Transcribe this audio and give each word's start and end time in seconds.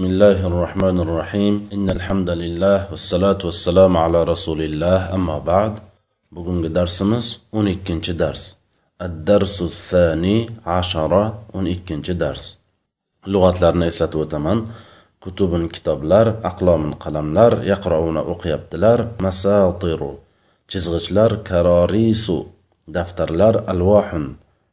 بسم 0.00 0.10
الله 0.16 0.46
الرحمن 0.46 0.96
الرحيم 1.00 1.54
إن 1.72 1.90
الحمد 1.90 2.30
لله 2.42 2.76
والصلاة 2.90 3.38
والسلام 3.44 3.96
على 3.96 4.24
رسول 4.24 4.60
الله 4.62 5.14
أما 5.14 5.38
بعد 5.38 5.72
بقوم 6.32 6.66
درسمز 6.66 7.26
ونكنش 7.52 8.10
درس 8.10 8.56
الدرس 9.02 9.62
الثاني 9.62 10.36
عشرة 10.66 11.22
ونكنش 11.54 12.10
درس 12.10 12.44
لغة 13.26 13.60
لارنا 13.60 13.88
إسلات 13.88 14.16
وتمن 14.16 14.58
كتب 15.24 15.66
كتاب 15.66 16.04
لار 16.04 16.28
أقلام 16.50 16.92
قلم 16.92 17.34
لار 17.34 17.52
يقرؤون 17.72 18.16
أقياب 18.16 18.62
لار 18.72 19.08
مساطر 19.20 20.00
جزغش 20.70 21.12
لار 21.12 21.32
كراريس 21.34 22.32
دفتر 22.88 23.30
لار 23.40 23.56
ألواح 23.72 24.08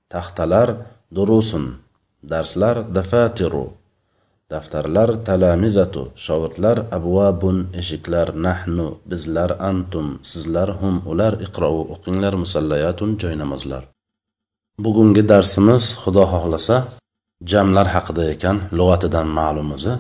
تختلار 0.10 0.68
دروس 1.12 1.56
درس 2.24 2.58
لار 2.58 2.82
دفاتر 2.82 3.54
daftarlar 4.54 5.10
talamizatu 5.28 6.02
shogirdlar 6.26 6.78
abvabun 6.98 7.58
eshiklar 7.82 8.28
nahnu 8.46 8.88
bizlar 9.12 9.50
antum 9.70 10.08
sizlar 10.32 10.70
hum 10.82 10.96
ular 11.12 11.34
iqrou 11.46 11.76
o'qinglar 11.94 12.34
musallayatun 12.44 13.10
joy 13.22 13.36
namozlar 13.42 13.84
bugungi 14.86 15.24
darsimiz 15.32 15.84
xudo 16.04 16.24
xohlasa 16.34 16.78
jamlar 17.52 17.88
haqida 17.96 18.24
ekan 18.34 18.58
lug'atidan 18.78 19.28
ma'lum 19.40 19.70
o'zi. 19.78 19.94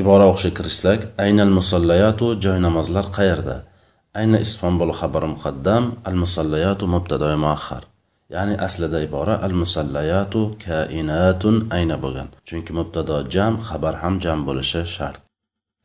Ibora 0.00 0.24
o'qishga 0.30 0.52
kirishsak 0.58 1.00
aynal 1.24 1.50
musallayatu 1.58 2.26
joy 2.44 2.58
namozlar 2.66 3.06
qayerda? 3.16 3.56
Ayna 4.20 4.38
isfon 4.46 4.74
bo'l 4.80 4.92
xabar 5.00 5.24
muqaddam 5.34 5.84
al 6.08 6.16
musallayatu 6.22 6.84
mubtadoi 6.94 7.36
muahhar 7.44 7.82
ya'ni 8.34 8.54
aslida 8.66 8.98
ibora 9.06 9.34
al 9.46 9.54
musallayatu 9.60 10.40
kainatun 10.64 11.56
ayna 11.76 11.96
bo'lgan. 12.04 12.28
Chunki 12.48 12.72
mubtado 12.78 13.16
jam 13.34 13.54
xabar 13.68 13.94
ham 14.02 14.14
jam 14.24 14.38
bo'lishi 14.48 14.82
shart. 14.96 15.20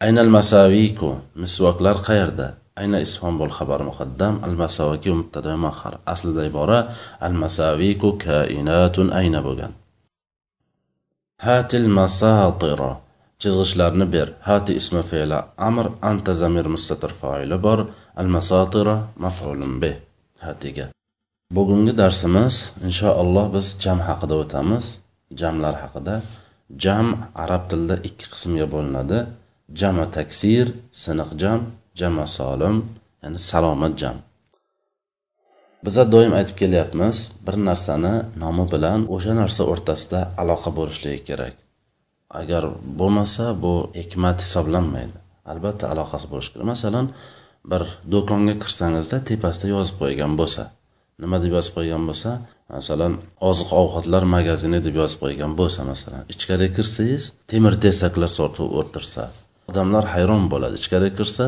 Aynal 0.05 0.29
masaviku 0.37 1.09
misvoklar 1.41 1.97
qayerda? 2.07 2.47
Ayna 2.81 2.97
isfon 3.05 3.33
bo'l 3.39 3.51
xabar 3.57 3.81
muqaddam 3.89 4.35
al 4.47 4.55
masaviku 4.63 5.11
mubtado 5.19 5.53
muaxar 5.63 5.93
aslida 6.13 6.43
ibora 6.49 6.79
al 7.27 7.35
masaviku 7.43 8.09
kainatun 8.25 9.07
ayna 9.19 9.39
bo'lgan. 9.47 9.71
Hatil 11.45 11.87
masatira 11.99 12.91
chizg'ichlarni 13.41 14.05
ber. 14.15 14.27
Hati 14.47 14.71
ismi 14.81 15.01
fe'li 15.09 15.39
amr 15.67 15.85
anta 16.09 16.31
zamir 16.41 16.65
mustatir 16.75 17.11
foili 17.19 17.57
bor. 17.65 17.79
Al 18.21 18.27
masatira 18.35 18.95
maf'ulun 19.23 19.73
bih 19.81 19.95
hatiga. 20.47 20.85
Bugungi 21.55 21.93
darsimiz 22.01 22.55
inshaalloh 22.87 23.45
biz 23.55 23.67
jam 23.83 23.99
haqida 24.07 24.35
o'tamiz. 24.43 24.85
Jamlar 25.39 25.75
haqida. 25.83 26.15
Jam 26.83 27.07
arab 27.43 27.63
tilida 27.69 27.95
ikki 28.07 28.25
qismga 28.33 28.65
bo'linadi. 28.73 29.19
Jama 29.79 30.05
taksir 30.17 30.65
siniq 31.03 31.29
jam 31.41 31.59
jama 31.99 32.25
solim 32.37 32.75
ya'ni 33.23 33.39
salomat 33.49 33.93
jam. 34.01 34.17
Biza 35.85 36.03
doim 36.13 36.33
aytib 36.39 36.55
kelyapmiz 36.61 37.17
bir 37.45 37.55
narsani 37.67 38.13
nomi 38.43 38.65
bilan 38.73 38.99
o'sha 39.15 39.33
narsa 39.41 39.61
o'rtasida 39.71 40.19
aloqa 40.41 40.69
bo'lishligi 40.77 41.21
kerak. 41.29 41.55
Agar 42.39 42.63
bo'lmasa 42.99 43.45
bu 43.63 43.73
hikmat 43.99 44.37
hisoblanmaydi. 44.45 45.17
Albatta 45.51 45.85
aloqasi 45.93 46.27
bo'lishi 46.31 46.49
kerak. 46.53 46.67
Masalan 46.73 47.05
bir 47.71 47.83
do'konga 48.13 48.55
kirsangizda 48.63 49.17
tepasida 49.29 49.67
yozib 49.75 49.95
qo'ygan 50.01 50.33
bo'lsa. 50.41 50.63
Nima 51.23 51.37
deb 51.43 51.51
yozib 51.57 51.73
qo'ygan 51.77 52.03
bo'lsa 52.09 52.29
masalan 52.75 53.13
oziq 53.49 53.69
ovqatlar 53.81 54.23
magazini 54.35 54.79
deb 54.87 54.95
yozib 55.01 55.19
qo'ygan 55.23 55.51
bo'lsa 55.59 55.81
masalan 55.91 56.21
ichkariga 56.33 56.69
kirsangiz 56.77 57.23
temir 57.51 57.73
tersaklar 57.83 58.31
sotib 58.39 58.77
o'tirsa 58.81 59.23
odamlar 59.69 60.03
hayron 60.13 60.43
bo'ladi. 60.51 60.75
Ichkariga 60.81 61.15
kirsa 61.19 61.45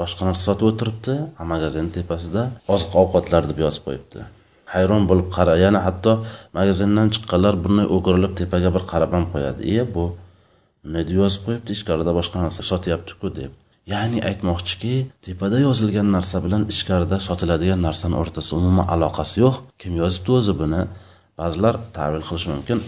boshqa 0.00 0.22
narsa 0.28 0.42
sotib 0.48 0.66
o'tiribdi 0.70 1.14
magazin 1.52 1.88
tepasida 1.96 2.42
oziq 2.74 2.92
ovqatlar 3.02 3.42
deb 3.50 3.58
yozib 3.64 3.82
qo'yibdi. 3.86 4.20
Hayron 4.74 5.02
bo'lib 5.10 5.28
qara 5.36 5.54
yana 5.64 5.80
hatto 5.86 6.12
magazindan 6.58 7.08
chiqqanlar 7.14 7.54
bunday 7.64 7.86
o'girilib 7.96 8.32
tepaga 8.40 8.70
bir 8.76 8.84
qarab 8.92 9.10
ham 9.16 9.24
qo'yadi. 9.34 9.60
Iye 9.72 9.84
bu 9.94 10.04
nima 10.84 11.02
deb 11.08 11.16
yozib 11.22 11.42
qo'yibdi 11.46 11.70
ichkarida 11.76 12.12
boshqa 12.18 12.36
narsa 12.44 12.62
sotyaptiku 12.72 13.34
deb. 13.40 13.52
Ya'ni 13.86 14.18
aytmoqchiki 14.28 14.94
tepada 15.26 15.58
yozilgan 15.66 16.08
narsa 16.16 16.36
bilan 16.44 16.62
ichkarida 16.72 17.18
sotiladigan 17.28 17.80
narsani 17.88 18.16
o'rtasida 18.22 18.54
umuman 18.60 18.86
aloqasi 18.94 19.36
yo'q. 19.44 19.56
Kim 19.80 19.92
yozibdi 20.02 20.30
o'zi 20.38 20.52
buni? 20.62 20.82
Ba'zilar 21.40 21.74
tavil 21.96 22.22
qilishi 22.28 22.48
mumkin. 22.54 22.78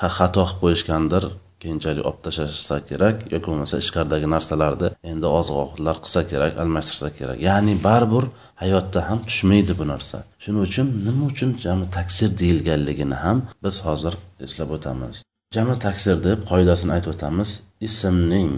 Ha 0.00 0.08
xato 0.18 0.42
qilib 0.48 0.60
qo'yishgandir 0.62 1.24
keyinchalik 1.62 2.04
olib 2.08 2.20
tashlashsa 2.26 2.76
kerak 2.90 3.16
yoki 3.32 3.46
bo'lmasa 3.50 3.76
ichkaridagi 3.82 4.26
narsalarni 4.34 4.88
endi 5.12 5.26
oziq 5.38 5.56
ovqatlar 5.62 5.96
qilsa 6.04 6.20
kerak 6.32 6.52
almashtirsa 6.62 7.08
kerak. 7.18 7.38
Ya'ni 7.48 7.74
baribir 7.86 8.24
hayotda 8.62 9.00
ham 9.08 9.18
tushmaydi 9.28 9.72
bu 9.80 9.84
narsa. 9.92 10.16
Shuning 10.42 10.62
uchun 10.68 10.86
nima 11.06 11.24
uchun 11.32 11.50
jami 11.64 11.86
taksir 11.96 12.30
deyilganligini 12.42 13.16
ham 13.24 13.38
biz 13.64 13.76
hozir 13.86 14.14
eslab 14.46 14.70
o'tamiz. 14.76 15.14
Jami 15.56 15.74
taksir 15.86 16.16
deb 16.28 16.38
qoidasini 16.50 16.92
aytib 16.96 17.10
o'tamiz. 17.14 17.48
Ismning 17.88 18.52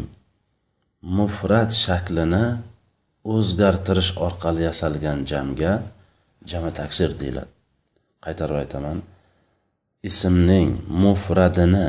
mufrat 1.03 1.71
shaklini 1.73 2.45
o'zgartirish 3.25 4.13
orqali 4.27 4.63
yasalgan 4.69 5.25
jamga 5.31 5.73
jami 6.51 6.71
taksir 6.81 7.11
deyiladi. 7.21 7.51
Qaytarib 8.25 8.57
aytaman. 8.63 8.99
Ismning 10.11 10.69
mufradini 11.05 11.89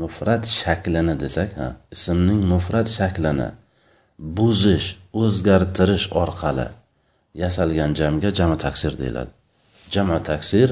mufrat 0.00 0.46
shaklini 0.46 1.14
desak 1.22 1.50
ha 1.58 1.68
ismning 1.94 2.40
mufrat 2.52 2.88
shaklini 2.98 3.48
buzish 4.38 4.88
o'zgartirish 5.22 6.06
orqali 6.22 6.68
yasalgan 7.42 7.90
jamga 8.00 8.30
jami 8.38 8.56
taksir 8.64 8.92
deyiladi. 9.02 9.30
Jama 9.94 10.22
taksir 10.22 10.68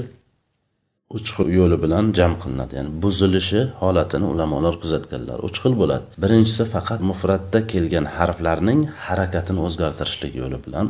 uch 1.16 1.30
yo'li 1.58 1.76
bilan 1.84 2.04
jam 2.18 2.32
qilinadi. 2.42 2.72
Ya'ni 2.78 2.90
buzilishi 3.02 3.60
holatini 3.80 4.26
ulamolar 4.32 4.74
kuzatganlar. 4.82 5.38
Uch 5.48 5.58
xil 5.62 5.74
bo'ladi. 5.80 6.04
Birinchisi 6.22 6.64
faqat 6.74 7.00
mufratda 7.10 7.58
kelgan 7.72 8.06
harflarning 8.16 8.80
harakatini 9.06 9.60
o'zgartirishlik 9.66 10.32
yo'li 10.42 10.58
bilan. 10.66 10.86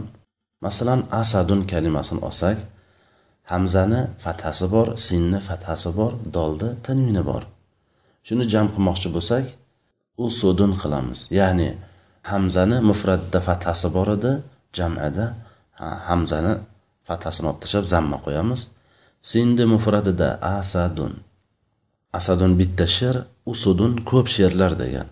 Masalan 0.67 1.01
asadun 1.23 1.61
kalimasini 1.73 2.21
olsak 2.29 2.59
hamzani 3.53 4.01
fathasi 4.25 4.67
bor 4.75 4.87
sinni 5.07 5.41
fathasi 5.49 5.91
bor 5.99 6.13
dolda 6.37 6.69
tanvini 6.87 7.23
bor. 7.31 7.43
Shuni 8.27 8.45
jam 8.53 8.67
qilmoqchi 8.75 9.09
bo'lsak 9.17 9.45
usudun 10.27 10.73
qilamiz. 10.83 11.19
Ya'ni 11.39 11.69
hamzani 12.33 12.77
mufratda 12.91 13.39
fathasi 13.49 13.89
bor 13.97 14.09
edi 14.17 14.33
jamada 14.79 15.25
hamzani 16.09 16.53
fathasini 17.09 17.47
olib 17.51 17.61
tashlab 17.65 17.87
zamma 17.95 18.19
qo'yamiz. 18.27 18.61
Sindi 19.23 19.65
mufratida 19.65 20.39
asadun. 20.43 21.13
Asadun 22.13 22.59
bitta 22.59 22.87
sher 22.87 23.17
usudun 23.47 23.93
ko'p 24.11 24.27
sherlar 24.29 24.73
degan. 24.79 25.09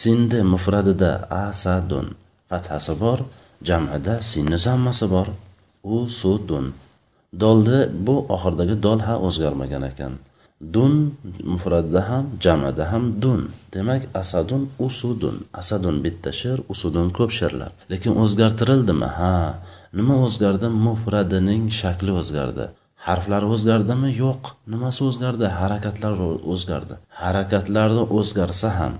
Sindi 0.00 0.42
mufradida 0.42 1.10
asadun. 1.30 2.06
Fathasi 2.48 2.94
bor 3.00 3.18
jamida 3.68 4.14
sinni 4.30 4.58
zammasi 4.66 5.06
bor. 5.14 5.28
Usudun. 5.82 6.66
Dolni 7.40 7.80
bu 8.06 8.14
oxiridagi 8.34 8.76
dol 8.82 9.00
ha 9.06 9.14
o'zgarmagan 9.26 9.82
ekan. 9.90 10.12
Dun 10.74 10.94
mufradda 11.52 12.00
ham 12.08 12.24
jamada 12.44 12.84
ham 12.92 13.04
dun. 13.22 13.40
Demak 13.74 14.02
asadun 14.14 14.62
usudun. 14.86 15.36
Asadun 15.60 15.96
bitta 16.04 16.30
sher 16.40 16.58
usudun 16.72 17.08
ko'p 17.16 17.30
sherlar. 17.38 17.72
Lekin 17.92 18.12
o'zgartirildimi? 18.22 19.08
Ha 19.18 19.34
nima 19.96 20.14
o'zgardi? 20.26 20.66
Mufradining 20.86 21.64
shakli 21.80 22.12
o'zgardi. 22.20 22.66
Harflari 23.08 23.46
o'zgardimi? 23.54 24.10
Yo'q. 24.24 24.42
Nimasi 24.72 25.00
o'zgardi? 25.08 25.46
Harakatlar 25.60 26.12
o'zgardi. 26.52 26.94
Harakatlarni 27.22 28.04
o'zgarsa 28.18 28.68
ham 28.80 28.94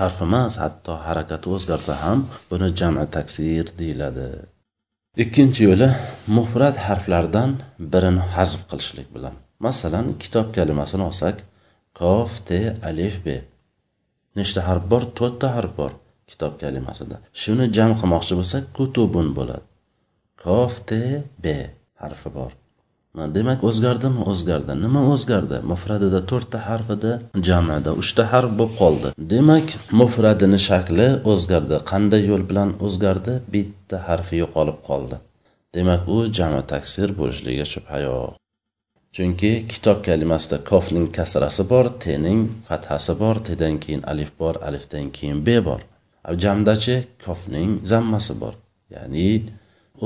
harf 0.00 0.16
emas 0.26 0.52
hatto 0.62 0.92
harakati 1.06 1.46
o'zgarsa 1.56 1.94
ham 2.04 2.18
buni 2.50 2.68
jama 2.80 3.04
taksir 3.16 3.64
deyiladi. 3.80 4.28
Ikkinchi 5.22 5.62
yo'li 5.68 5.88
mufrat 6.36 6.76
harflardan 6.86 7.50
birini 7.92 8.22
hazf 8.36 8.60
qilishlik 8.70 9.08
bilan. 9.16 9.34
Masalan 9.66 10.06
kitob 10.22 10.46
kalimasini 10.56 11.04
olsak 11.10 11.36
kof 12.00 12.30
te 12.48 12.60
alif 12.90 13.16
be 13.26 13.36
nechta 14.38 14.60
harf 14.68 14.84
bor? 14.92 15.02
To'rtta 15.18 15.48
harf 15.56 15.72
bor 15.80 15.92
kitob 16.30 16.52
kalimasida. 16.62 17.16
Shuni 17.42 17.66
jam 17.76 17.90
qilmoqchi 18.00 18.34
bo'lsak 18.40 18.64
kutubun 18.76 19.28
bo'ladi. 19.38 19.64
Kof 20.44 20.72
te 20.88 21.02
be 21.44 21.56
harfi 22.02 22.30
bor. 22.38 22.52
Demak 23.36 23.64
o'zgardimi? 23.68 24.20
O'zgardi. 24.32 24.72
Nima 24.84 25.02
o'zgardi? 25.12 25.56
Mufradida 25.72 26.20
to'rtta 26.30 26.58
harf 26.68 26.88
edi 26.96 27.12
jamida 27.48 27.90
uchta 28.02 28.22
harf 28.32 28.50
bo'lib 28.60 28.74
qoldi. 28.80 29.08
Demak 29.32 29.66
mufradini 30.00 30.60
shakli 30.68 31.08
o'zgardi. 31.32 31.76
Qanday 31.90 32.22
yo'l 32.30 32.44
bilan 32.50 32.70
o'zgardi? 32.86 33.34
Bitta 33.54 33.96
harfi 34.08 34.34
yo'qolib 34.42 34.78
qoldi. 34.88 35.16
Demak 35.76 36.08
u 36.14 36.16
jami 36.38 36.62
taksir 36.72 37.08
bo'lishligiga 37.20 37.66
shubha 37.74 37.98
yo'q 38.06 38.32
chunki 39.16 39.52
kitob 39.72 39.98
kalimasida 40.08 40.56
kofning 40.70 41.06
kasrasi 41.16 41.62
bor 41.72 41.86
tening 42.04 42.40
fathasi 42.68 43.12
bor 43.22 43.36
tedan 43.48 43.74
keyin 43.84 44.02
alif 44.12 44.30
bor 44.40 44.54
alifdan 44.68 45.06
keyin 45.16 45.38
be 45.46 45.56
bor. 45.68 45.80
Jamdachi 46.44 46.96
kofning 47.24 47.70
zammasi 47.90 48.34
bor. 48.42 48.54
Ya'ni 48.94 49.28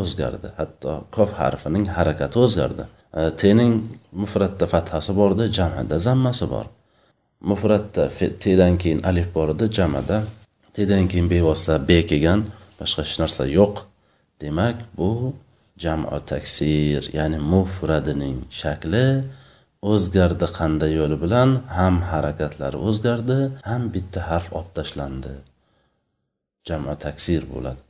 o'zgardi. 0.01 0.49
Hatto 0.59 0.93
kof 1.17 1.31
harfining 1.41 1.87
harakati 1.97 2.37
o'zgardi. 2.45 2.85
Э, 3.13 3.31
tening 3.41 3.75
mufratda 4.13 4.67
fathasi 4.67 5.13
bor 5.17 5.33
edi 5.37 5.47
jamada 5.59 5.99
zammasi 5.99 6.47
bor. 6.51 6.67
Mufratda 7.41 8.05
tedan 8.43 8.75
keyin 8.83 9.01
alif 9.11 9.29
bor 9.35 9.49
edi 9.55 9.67
jamada 9.79 10.19
tedan 10.77 11.09
keyin 11.11 11.29
bevosita 11.33 11.77
b 11.89 11.91
kelgan 12.11 12.41
boshqa 12.81 13.03
hech 13.07 13.17
narsa 13.23 13.45
yo'q. 13.59 13.75
Demak 14.41 14.77
bu 14.99 15.11
jamo 15.83 16.19
taksir 16.33 17.03
ya'ni 17.19 17.39
mufradining 17.53 18.37
shakli 18.61 19.07
o'zgardi 19.93 20.47
qanday 20.59 20.93
yo'li 21.01 21.17
bilan 21.25 21.51
ham 21.79 21.97
harakatlari 22.11 22.79
o'zgardi 22.89 23.39
ham 23.71 23.83
bitta 23.95 24.21
harf 24.31 24.49
olib 24.59 24.71
tashlandi. 24.79 25.35
Jamo 26.69 26.95
taksir 27.05 27.43
bo'ladi. 27.53 27.81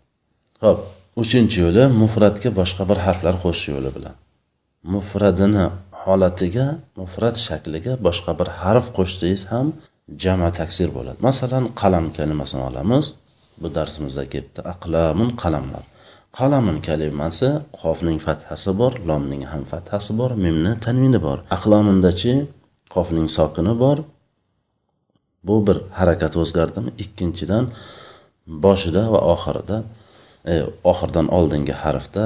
Ho'p 0.65 0.81
uchinchi 1.23 1.59
yo'li 1.65 1.85
mufratga 2.01 2.51
boshqa 2.61 2.83
bir 2.91 2.99
harflar 3.07 3.35
qo'shish 3.45 3.69
yo'li 3.75 3.93
bilan. 3.99 4.17
Mufradini 4.83 5.67
holatiga 6.03 6.67
mufrat 7.01 7.37
shakliga 7.47 7.93
boshqa 8.07 8.33
bir 8.41 8.49
harf 8.61 8.87
qo'shsangiz 8.97 9.43
ham 9.53 9.67
jama 10.25 10.51
taksir 10.61 10.89
bo'ladi. 10.97 11.19
Masalan 11.29 11.65
qalam 11.81 12.07
kalimasini 12.17 12.63
olamiz. 12.71 13.05
Bu 13.61 13.69
darsimizda 13.77 14.25
kelibdi 14.33 14.61
aqlamun 14.73 15.31
qalamlar. 15.43 15.85
Qalamun 16.39 16.77
kalimasi 16.89 17.49
qofning 17.81 18.19
fathasi 18.27 18.71
bor 18.81 18.93
lomning 19.09 19.43
ham 19.53 19.63
fathasi 19.73 20.13
bor 20.21 20.31
mimni 20.45 20.73
tanvini 20.85 21.21
bor. 21.27 21.39
Aqlomundachi 21.57 22.33
qofning 22.95 23.29
sokini 23.39 23.75
bor. 23.85 23.99
Bu 25.47 25.57
bir 25.67 25.79
harakat 25.99 26.35
o'zgardimi? 26.43 26.91
Ikkinchidan 27.05 27.65
boshida 28.65 29.03
va 29.15 29.21
oxirida 29.35 29.77
e, 30.53 30.55
oxirdan 30.93 31.27
oldingi 31.39 31.75
harfda 31.83 32.25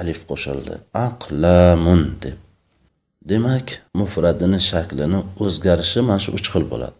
alif 0.00 0.20
qo'shildi. 0.30 0.74
Aqlamun 1.06 2.02
deb. 2.22 2.38
Demak 3.30 3.66
mufradini 4.00 4.60
shaklini 4.70 5.20
o'zgarishi 5.44 6.00
mana 6.08 6.20
shu 6.24 6.30
uch 6.38 6.48
xil 6.52 6.64
bo'ladi. 6.72 6.96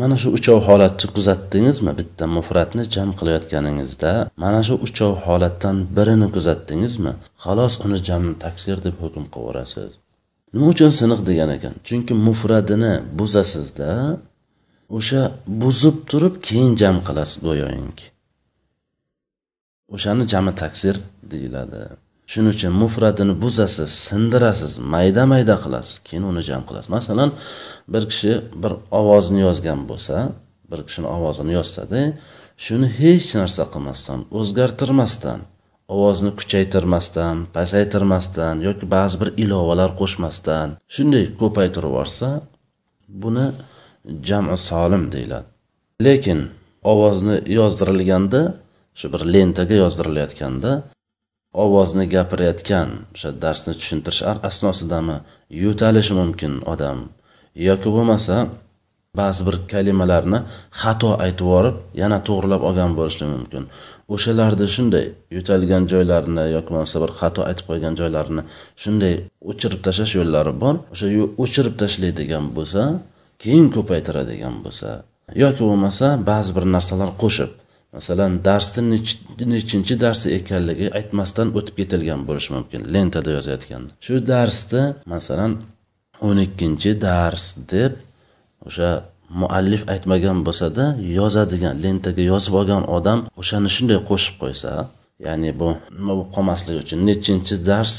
Mana 0.00 0.16
shu 0.22 0.28
uchov 0.38 0.58
holatni 0.68 1.06
kuzatdingizmi? 1.16 1.92
Bitta 2.00 2.24
mufratni 2.36 2.84
jam 2.94 3.08
qilayotganingizda 3.18 4.12
mana 4.42 4.60
shu 4.66 4.74
uchov 4.86 5.12
holatdan 5.26 5.76
birini 5.96 6.28
kuzatdingizmi? 6.34 7.12
Xalos 7.44 7.74
uni 7.84 7.98
jam 8.08 8.24
taksir 8.44 8.76
deb 8.86 8.96
hukm 9.02 9.24
qilaverasiz 9.34 9.92
nima 10.54 10.66
uchun 10.74 10.90
siniq 11.00 11.20
degan 11.28 11.50
ekan? 11.56 11.74
Chunki 11.86 12.14
mufradini 12.26 12.92
buzasizda 13.18 13.90
o'sha 14.98 15.22
buzib 15.62 15.96
turib 16.10 16.34
keyin 16.46 16.72
jam 16.82 16.96
qilasiz 17.06 17.38
go'yoki 17.46 18.06
o'shani 19.94 20.24
jami 20.32 20.52
taksir 20.62 20.96
deyiladi. 21.32 21.82
Shuning 22.32 22.52
uchun 22.56 22.72
mufratini 22.82 23.34
buzasiz 23.42 23.90
sindirasiz 24.06 24.72
mayda 24.94 25.24
mayda 25.32 25.56
qilasiz 25.64 25.96
keyin 26.06 26.24
uni 26.30 26.42
jam 26.48 26.62
qilasiz. 26.68 26.90
Masalan 26.96 27.30
bir 27.92 28.02
kishi 28.10 28.32
bir 28.62 28.72
ovozni 29.00 29.40
yozgan 29.46 29.80
bo'lsa 29.90 30.16
bir 30.70 30.80
kishini 30.86 31.08
ovozini 31.16 31.52
yozsada 31.58 32.00
shuni 32.64 32.88
hech 33.00 33.28
narsa 33.40 33.64
qilmasdan 33.72 34.20
o'zgartirmasdan 34.38 35.40
ovozni 35.94 36.30
kuchaytirmasdan 36.40 37.36
pasaytirmasdan 37.56 38.54
yoki 38.68 38.86
ba'zi 38.96 39.16
bir 39.22 39.30
ilovalar 39.44 39.90
qo'shmasdan 40.00 40.68
shunday 40.94 41.24
ko'paytirib 41.40 41.90
yuborsa 41.90 42.28
buni 43.22 43.46
jami 44.28 44.56
solim 44.68 45.04
deyiladi. 45.14 45.46
Lekin 46.06 46.40
ovozni 46.92 47.36
yozdirilganda 47.58 48.40
shu 48.98 49.06
bir 49.12 49.22
lentaga 49.34 49.74
yozdirilayotganda 49.84 50.70
ovozni 51.62 52.04
gapirayotgan 52.14 52.88
o'sha 53.14 53.30
darsni 53.44 53.72
tushuntirish 53.80 54.22
asnosidami 54.48 55.16
yo'talishi 55.64 56.14
mumkin 56.20 56.52
odam? 56.72 56.98
Yoki 57.68 57.88
bo'lmasa 57.96 58.36
ba'zi 59.20 59.42
bir 59.46 59.56
kalimalarni 59.72 60.38
xato 60.80 61.10
aytib 61.24 61.46
yuborib 61.46 61.76
yana 62.02 62.18
to'g'rilab 62.28 62.62
olgan 62.68 62.92
bo'lishi 62.98 63.26
mumkin. 63.34 63.62
O'shalarni 64.14 64.66
shunday 64.76 65.06
yo'talgan 65.36 65.82
joylarini 65.92 66.44
yoki 66.56 66.70
bo'lmasa 66.74 66.96
bir 67.04 67.10
xato 67.20 67.40
aytib 67.50 67.64
qo'ygan 67.70 67.94
joylarini 68.00 68.42
shunday 68.82 69.14
o'chirib 69.50 69.80
tashlash 69.86 70.14
yo'llari 70.18 70.52
bor. 70.62 70.74
O'sha 70.94 71.06
o'chirib 71.42 71.74
tashlaydigan 71.82 72.44
bo'lsa 72.56 72.82
keyin 73.42 73.66
ko'paytiradigan 73.76 74.54
bo'lsa 74.64 74.88
yoki 75.42 75.62
bo'lmasa 75.68 76.06
ba'zi 76.30 76.50
bir 76.56 76.64
narsalar 76.74 77.10
qo'shib 77.22 77.50
masalan 77.96 78.32
darsni 78.46 78.98
nechinchi 79.54 79.94
darsi 80.04 80.28
ekanligi 80.38 80.86
aytmasdan 80.98 81.48
o'tib 81.58 81.74
ketilgan 81.80 82.20
bo'lishi 82.28 82.50
mumkin 82.56 82.80
lentada 82.94 83.30
yozayotganda. 83.36 83.90
Shu 84.06 84.14
darsda 84.32 84.82
masalan 85.14 85.52
o'n 86.28 86.38
ikkinchi 86.46 86.90
dars 87.06 87.44
deb 87.72 87.92
o'sha 88.68 88.90
muallif 89.40 89.82
aytmagan 89.94 90.38
bo'lsada 90.46 90.84
yozadigan 91.18 91.74
lentaga 91.84 92.22
yozib 92.32 92.54
olgan 92.60 92.82
odam 92.96 93.18
o'shani 93.40 93.70
shunday 93.76 93.98
qo'shib 94.10 94.34
qo'ysa 94.42 94.72
ya'ni 95.26 95.50
bu 95.60 95.68
nima 95.96 96.12
bo'lib 96.18 96.30
qolmasligi 96.36 96.78
uchun 96.84 97.00
nechinchi 97.08 97.54
dars 97.70 97.96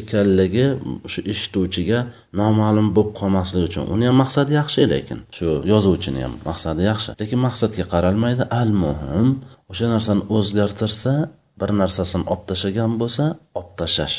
ekanligi 0.00 0.66
shu 1.12 1.20
eshituvchiga 1.32 1.98
noma'lum 2.40 2.88
bo'lib 2.96 3.12
qolmasligi 3.20 3.66
uchun. 3.70 3.84
Uni 3.94 4.04
ham 4.08 4.16
maqsadi 4.22 4.52
yaxshi 4.60 4.80
lekin 4.92 5.18
shu 5.36 5.46
yozuvchini 5.72 6.20
ham 6.26 6.34
maqsadi 6.48 6.82
yaxshi. 6.90 7.10
Lekin 7.20 7.38
maqsadga 7.48 7.84
qaralmaydi. 7.94 8.42
Al 8.60 8.70
muhim 8.84 9.28
o'sha 9.72 9.86
narsani 9.94 10.22
o'zgartirsa 10.36 11.14
bir 11.60 11.70
narsasini 11.80 12.24
olib 12.32 12.44
tashlagan 12.50 12.92
bo'lsa 13.00 13.24
olib 13.58 13.72
tashlash. 13.80 14.16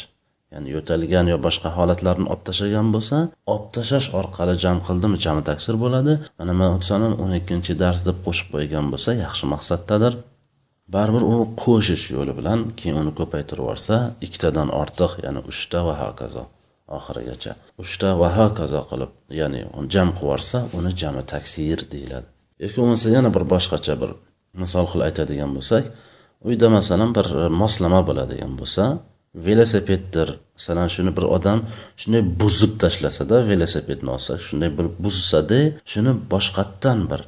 Ya'ni 0.54 0.70
yo'talgan 0.76 1.26
yo 1.34 1.38
boshqa 1.46 1.70
holatlarni 1.78 2.26
olib 2.34 2.44
tashlagan 2.50 2.88
bo'lsa 2.96 3.18
olib 3.54 3.68
tashlash 3.76 4.08
orqali 4.20 4.56
jam 4.64 4.78
qildimi? 4.88 5.18
Jami 5.26 5.44
taksir 5.50 5.76
bo'ladi. 5.84 6.14
Mana 6.40 6.54
man 6.60 6.72
o'n 7.24 7.32
ikkinchi 7.40 7.74
dars 7.84 8.02
deb 8.08 8.18
qo'shib 8.26 8.48
qo'ygan 8.54 8.86
bo'lsa 8.94 9.10
yaxshi 9.24 9.46
maqsaddadir. 9.54 10.14
Baribir 10.96 11.24
uni 11.32 11.46
qo'shish 11.64 12.06
yo'li 12.16 12.34
bilan 12.40 12.60
keyin 12.80 12.98
uni 13.02 13.12
ko'paytirib 13.20 13.64
yuborsa 13.64 13.96
ikkitadan 14.26 14.70
ortiq 14.82 15.12
ya'ni 15.26 15.42
uchta 15.52 15.80
va 15.88 15.94
hokazo 16.04 16.44
oxirigacha. 16.98 17.52
Uchta 17.84 18.10
va 18.22 18.30
hokazo 18.38 18.82
qilib 18.92 19.12
ya'ni 19.40 19.62
uni 19.78 19.88
jam 19.94 20.10
qilib 20.18 20.24
yuborsa 20.26 20.58
uni 20.78 20.92
jami 21.02 21.24
taksir 21.34 21.80
deyiladi. 21.94 22.28
Yoki 22.64 22.78
bo'lmasa 22.82 23.08
yana 23.18 23.30
bir 23.36 23.44
boshqacha 23.54 23.94
bir 24.02 24.12
misol 24.62 24.86
qilib 24.92 25.06
aytadigan 25.10 25.52
bo'lsak 25.58 25.84
uyda 26.50 26.68
masalan 26.78 27.12
bir 27.18 27.28
moslama 27.62 28.02
bo'ladigan 28.10 28.54
bo'lsa 28.60 28.84
velosipeddir. 29.48 30.30
Masalan 30.58 30.88
shuni 30.96 31.12
bir 31.18 31.26
odam 31.36 31.60
shunday 32.02 32.24
buzib 32.42 32.74
tashlasada 32.84 33.38
velosipedni 33.52 34.10
olsa 34.16 34.34
shunday 34.48 34.70
bir 34.78 34.88
buzsada 35.04 35.60
shuni 35.92 36.12
boshqatdan 36.34 37.00
bir 37.12 37.22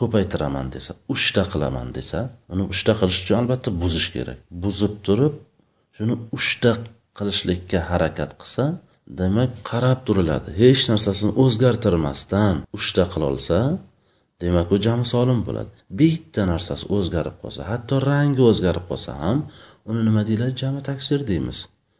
ko'paytiraman 0.00 0.66
desa 0.74 0.92
uchta 1.14 1.42
qilaman 1.52 1.88
desa 1.96 2.20
uni 2.52 2.64
uchta 2.72 2.92
qilish 3.00 3.18
uchun 3.22 3.36
albatta 3.42 3.70
buzish 3.82 4.08
kerak. 4.14 4.38
Buzib 4.64 4.94
turib 5.06 5.34
shuni 5.96 6.14
uchta 6.36 6.72
qilishlikka 7.18 7.78
harakat 7.90 8.30
qilsa 8.40 8.64
demak 9.20 9.50
qarab 9.70 9.98
turiladi. 10.06 10.48
Hech 10.62 10.82
narsasini 10.92 11.32
o'zgartirmasdan 11.44 12.54
uchta 12.78 13.04
qilolsa 13.12 13.58
demak 14.42 14.68
u 14.74 14.76
jami 14.86 15.04
solim 15.14 15.40
bo'ladi. 15.46 15.70
Bitta 16.00 16.42
narsasi 16.52 16.84
o'zgarib 16.96 17.36
qolsa 17.42 17.60
hatto 17.70 17.94
rangi 18.10 18.42
o'zgarib 18.50 18.84
qolsa 18.90 19.12
ham 19.22 19.38
uni 19.90 20.00
nima 20.08 20.22
deyiladi? 20.28 20.54
Jami 20.62 20.80
taksir 20.90 21.20
deymiz. 21.30 21.58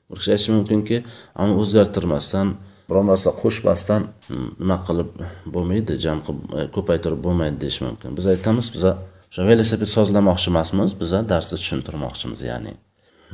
Bir 0.09 0.17
kishi 0.21 0.31
aytishi 0.35 0.53
mumkinki 0.57 0.97
ani 1.43 1.53
o'zgartirmasdan 1.63 2.49
biror 2.91 3.05
narsa 3.11 3.31
qo'shmasdan 3.43 4.03
mm, 4.09 4.51
nima 4.63 4.77
qilib 4.89 5.11
bo'lmaydi 5.55 5.97
jam 6.05 6.19
qilib 6.27 6.43
e, 6.59 6.67
ko'paytirib 6.77 7.21
bo'lmaydi 7.27 7.57
deyish 7.65 7.81
mumkin. 7.87 8.17
Biz 8.19 8.27
aytamiz 8.35 8.67
biza 8.75 8.93
o'sha 9.31 9.43
velosiped 9.51 9.91
sozlamoqchi 9.97 10.49
emasmiz 10.53 10.91
biza 11.03 11.19
darsni 11.33 11.57
tushuntirmoqchimiz 11.63 12.41
ya'ni. 12.51 12.73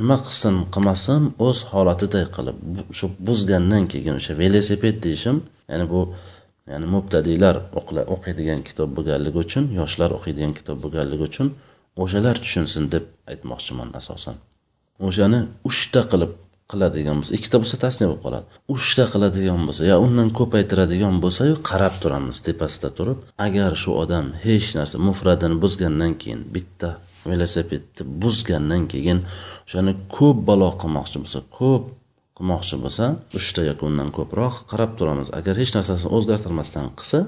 Nima 0.00 0.16
qilsin 0.26 0.56
qilmasin 0.75 1.22
o'z 1.46 1.58
holatiday 1.72 2.26
qilib 2.36 2.56
shu 2.98 3.06
buzgandan 3.28 3.84
keyin 3.92 4.14
o'sha 4.20 4.32
velosiped 4.42 4.96
deyishim 5.06 5.36
ya'ni 5.70 5.86
bu 5.92 6.00
ya'ni 6.70 6.86
mubtadiylar 6.94 7.56
o'qiydigan 8.14 8.60
kitob 8.68 8.90
bo'lganligi 8.96 9.38
uchun 9.46 9.64
yoshlar 9.80 10.10
o'qiydigan 10.18 10.52
kitob 10.58 10.78
bo'lganligi 10.84 11.25
uchun 11.30 11.48
o'shalar 12.02 12.36
tushunsin 12.44 12.84
deb 12.94 13.04
aytmoqchiman 13.32 13.88
asosan. 14.00 14.36
O'shani 15.08 15.40
uchta 15.68 16.02
qilib 16.12 16.32
qiladigan 16.70 17.20
bo'lsa 17.20 17.32
ikkita 17.38 17.56
bo'lsa 17.62 17.76
tasniya 17.85 18.06
bo'lib 18.11 18.23
qoladi. 18.26 18.46
Uchta 18.75 19.04
qiladigan 19.12 19.61
bo'lsa 19.68 19.82
yo 19.90 19.96
undan 20.06 20.28
ko'paytiradigan 20.38 21.14
bo'lsayu 21.25 21.54
qarab 21.70 21.94
turamiz 22.02 22.38
tepasida 22.46 22.88
turib. 22.99 23.18
Agar 23.46 23.70
shu 23.82 23.90
odam 24.02 24.26
hech 24.46 24.68
narsa 24.78 24.96
mufradini 25.08 25.56
buzgandan 25.62 26.12
keyin 26.23 26.40
bitta 26.54 26.90
velosipedni 27.30 28.02
buzgandan 28.23 28.82
keyin 28.92 29.18
o'shani 29.66 29.92
ko'p 30.16 30.38
balo 30.49 30.68
qilmoqchi 30.82 31.16
bo'lsa 31.23 31.40
ko'p 31.58 31.85
qilmoqchi 32.37 32.76
bo'lsa 32.85 33.04
uchta 33.38 33.61
yoki 33.70 33.82
undan 33.88 34.08
ko'proq 34.18 34.54
qarab 34.70 34.90
turamiz. 34.99 35.28
Agar 35.38 35.54
hech 35.61 35.73
narsasini 35.78 36.11
o'zgartirmasdan 36.16 36.87
qilsa 36.99 37.20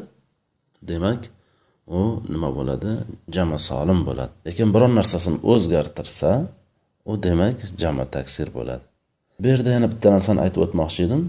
demak 0.91 1.21
u 1.99 2.01
nima 2.33 2.51
bo'ladi? 2.59 2.91
Jama 3.37 3.59
solim 3.69 4.01
bo'ladi. 4.09 4.33
Lekin 4.49 4.69
biron 4.75 4.93
narsasini 4.99 5.39
o'zgartirsa 5.53 6.31
u 7.11 7.13
demak 7.27 7.57
jama 7.83 8.05
taksir 8.17 8.49
bo'ladi. 8.59 8.88
Bu 9.41 9.47
yerda 9.49 9.71
yana 9.77 9.89
bitta 9.93 10.09
narsani 10.17 10.41
aytib 10.45 10.61
o'tmoqchi 10.67 11.01
edim. 11.07 11.23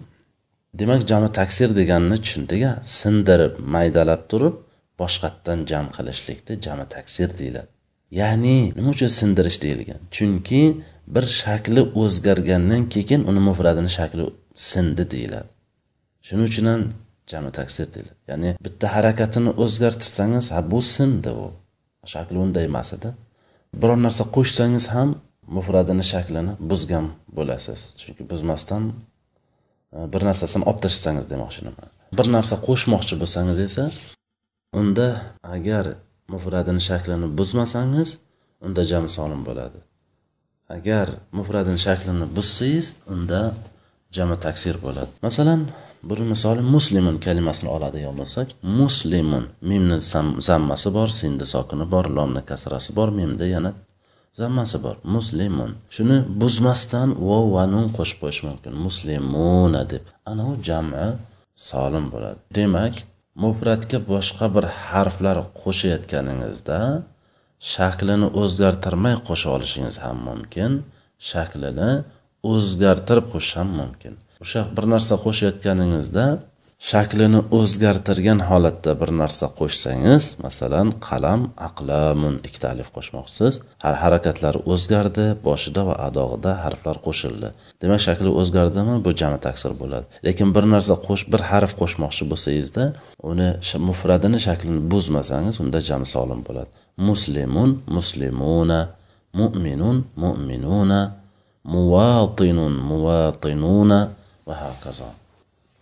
Demak 0.79 1.01
jami 1.11 1.29
taksir 1.39 1.69
deganini 1.79 2.17
tushundik 2.23 2.61
a 2.71 2.73
sindirib 2.99 3.53
maydalab 3.75 4.21
turib 4.31 4.55
boshqatdan 5.01 5.59
jam 5.71 5.85
qilishlikni 5.95 6.53
jami 6.65 6.85
taksir 6.95 7.29
deyiladi. 7.39 7.69
Ya'ni 8.21 8.57
nima 8.77 8.89
uchun 8.95 9.09
sindirish 9.19 9.59
deyilgan? 9.63 10.01
Chunki 10.15 10.61
bir 11.13 11.25
shakli 11.41 11.81
o'zgargandan 12.01 12.83
keyin 12.93 13.21
uni 13.29 13.41
mufradini 13.49 13.91
shakli 13.97 14.25
sindi 14.69 15.03
deyiladi. 15.13 15.49
Shuning 16.27 16.45
uchun 16.51 16.65
ham 16.71 16.81
jami 17.31 17.51
taksir 17.59 17.87
deyiladi. 17.93 18.17
Ya'ni 18.29 18.49
bitta 18.65 18.85
harakatini 18.95 19.51
o'zgartirsangiz 19.63 20.45
ha 20.53 20.59
bu 20.71 20.79
sindi 20.95 21.31
u. 21.43 21.47
Shakli 22.13 22.37
unday 22.45 22.65
emas 22.71 22.89
edi. 22.97 23.09
Biror 23.81 23.99
narsa 24.05 24.23
qo'shsangiz 24.35 24.85
ham 24.95 25.09
mufradini 25.55 26.03
shaklini 26.11 26.53
buzgan 26.71 27.05
bo'lasiz. 27.37 27.79
Chunki 28.01 28.23
buzmasdan 28.31 28.83
e, 29.95 29.97
bir 30.13 30.21
narsasini 30.29 30.63
olib 30.69 30.81
tashlasangiz 30.83 31.25
demoqchiman. 31.33 31.75
Bir 32.17 32.27
narsa 32.35 32.55
qo'shmoqchi 32.67 33.15
bo'lsangiz 33.21 33.59
esa 33.67 33.85
unda 34.79 35.07
agar 35.55 35.85
mufradini 36.33 36.81
shaklini 36.89 37.27
buzmasangiz 37.37 38.09
unda 38.65 38.81
jam 38.91 39.05
solim 39.17 39.41
bo'ladi. 39.49 39.79
Agar 40.75 41.07
mufradini 41.37 41.79
shaklini 41.87 42.25
buzsangiz 42.37 42.87
unda 43.13 43.41
jami 44.15 44.35
taksir 44.45 44.75
bo'ladi. 44.85 45.11
Masalan 45.27 45.61
bir 46.09 46.19
misoli 46.31 46.61
muslimun 46.75 47.17
kalimasini 47.25 47.69
oladigan 47.75 48.15
bo'lsak 48.21 48.47
muslimun 48.79 49.45
mimni 49.69 49.97
zammasi 50.49 50.89
bor 50.97 51.09
sindi 51.19 51.45
sokini 51.53 51.85
bor 51.93 52.05
lomni 52.17 52.41
kasrasi 52.49 52.95
bor 52.99 53.09
mimda 53.19 53.45
yana 53.55 53.71
zammasi 54.33 54.77
bor. 54.86 54.95
Muslimun. 55.15 55.71
Shuni 55.95 56.17
buzmasdan 56.41 57.09
vov 57.27 57.45
va 57.55 57.63
nun 57.74 57.88
qo'shib 57.98 58.17
qo'yish 58.24 58.41
mumkin. 58.48 58.74
Muslimuna 58.86 59.83
deb. 59.93 60.03
Ana 60.29 60.43
u 60.51 60.53
jami 60.67 61.05
solim 61.69 62.05
bo'ladi. 62.13 62.39
Demak 62.57 62.93
mufratga 63.43 64.00
boshqa 64.12 64.45
bir 64.55 64.65
harflar 64.88 65.38
qo'shayotganingizda 65.62 66.79
shaklini 67.74 68.27
o'zgartirmay 68.41 69.15
qo'sha 69.27 69.48
olishingiz 69.55 69.98
ham 70.05 70.17
mumkin. 70.29 70.71
Shaklini 71.29 71.91
o'zgartirib 72.53 73.25
qo'shish 73.33 73.55
ham 73.59 73.69
mumkin. 73.81 74.13
O'sha 74.43 74.62
bir 74.75 74.86
narsa 74.93 75.15
qo'shayotganingizda 75.25 76.25
shaklini 76.79 77.41
o'zgartirgan 77.57 78.39
holatda 78.50 78.93
bir 79.01 79.09
narsa 79.21 79.48
qo'shsangiz 79.59 80.24
masalan 80.45 80.88
qalam 81.07 81.41
aqlamun 81.67 82.36
ikkita 82.48 82.67
alif 82.74 82.89
qo'shmoqchisiz. 82.95 83.53
Har 83.83 83.95
harakatlari 84.03 84.59
o'zgardi 84.74 85.25
boshida 85.48 85.81
va 85.89 85.95
adog'ida 86.07 86.51
harflar 86.63 86.98
qo'shildi. 87.07 87.50
Demak 87.81 88.01
shakli 88.07 88.29
o'zgardimi? 88.41 88.95
Bu 89.05 89.12
jami 89.21 89.39
taksir 89.48 89.71
bo'ladi. 89.81 90.05
Lekin 90.27 90.48
bir 90.55 90.65
narsa 90.74 90.93
qo'sh 91.07 91.24
bir 91.33 91.41
harf 91.51 91.71
qo'shmoqchi 91.81 92.24
bo'lsangizda 92.31 92.83
uni 93.31 93.50
mufradini 93.89 94.39
shaklini 94.48 94.81
buzmasangiz 94.91 95.55
unda 95.63 95.79
jami 95.89 96.07
solim 96.15 96.39
bo'ladi. 96.48 96.69
Muslimun 97.09 97.69
muslimuna 97.95 98.81
mu'minun 99.39 99.98
mu'minuna 100.24 101.01
muvatinun 101.74 102.74
muvatinuna 102.89 104.00
va 104.48 104.55
hokazo. 104.65 105.09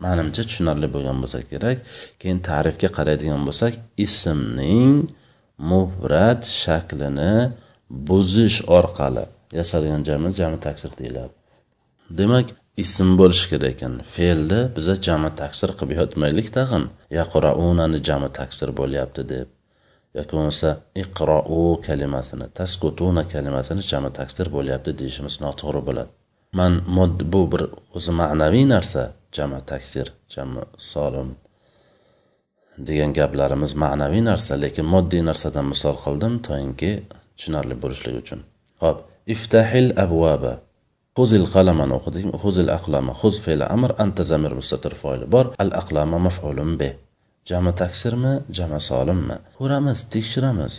Manimcha 0.06 0.44
tushunarli 0.48 0.88
bo'lgan 0.96 1.18
bo'lsa 1.24 1.40
kerak. 1.52 1.78
Keyin 2.22 2.40
ta'rifga 2.50 2.90
qaraydigan 2.98 3.42
bo'lsak 3.48 3.74
ismning 4.06 4.92
mufrat 5.72 6.42
shaklini 6.64 7.34
buzish 8.10 8.58
orqali 8.78 9.26
yasalgan 9.60 10.02
jami 10.10 10.30
jami 10.40 10.58
taksir 10.68 10.92
deyiladi. 11.00 11.34
Demak 12.20 12.48
ism 12.84 13.10
bo'lishi 13.20 13.46
kerak 13.52 13.72
ekan. 13.76 13.94
Fe'lni 14.14 14.60
biza 14.76 14.96
jami 15.08 15.30
taksir 15.42 15.70
qilib 15.80 15.92
yotmaylik 16.00 16.48
tag'in. 16.58 16.84
Yaqraunani 17.20 18.00
jami 18.08 18.30
taksir 18.40 18.70
bo'lyapti 18.80 19.24
deb. 19.34 19.48
Yoki 20.18 20.34
bo'lmasa 20.38 20.70
iqrou 21.04 21.66
kalimasini 21.88 22.48
taskutuna 22.60 23.24
kalimasini 23.34 23.82
jami 23.92 24.10
taksir 24.20 24.48
bo'lyapti 24.56 24.92
deyishimiz 25.00 25.36
noto'g'ri 25.46 25.82
bo'ladi. 25.88 26.12
Man 26.58 26.74
bu 27.34 27.42
bir 27.52 27.62
o'zi 27.98 28.12
ma'naviy 28.22 28.66
narsa. 28.74 29.02
Jami 29.38 29.60
taksir 29.72 30.08
jami 30.34 30.64
solim 30.92 31.30
degan 32.88 33.12
gaplarimiz 33.20 33.72
ma'naviy 33.84 34.24
narsa 34.30 34.54
lekin 34.64 34.86
moddiy 34.94 35.24
narsadan 35.30 35.66
misol 35.74 35.96
qildim 36.06 36.34
toinki 36.48 36.92
tushunarli 37.38 37.76
bo'lishligi 37.84 38.18
uchun. 38.24 38.40
Ho'p 38.84 38.98
iftahil 39.36 39.90
abvaba 40.06 40.54
xuzil 41.18 41.46
qalamani 41.54 41.94
o'qidik 42.00 42.26
xuzil 42.44 42.70
aqlama 42.78 43.14
xuz 43.22 43.36
fe'li 43.46 43.66
amr 43.76 43.92
anta 44.04 44.24
zamir 44.32 44.54
mustatir 44.60 44.94
foili 45.02 45.26
bor. 45.36 45.46
Al 45.64 45.72
aqlama 45.82 46.18
maf'ulun 46.28 46.72
bih. 46.82 46.94
Jami 47.50 47.72
taksirmi 47.82 48.34
jami 48.58 48.80
solimmi? 48.90 49.38
Ko'ramiz 49.60 50.00
tekshiramiz. 50.14 50.74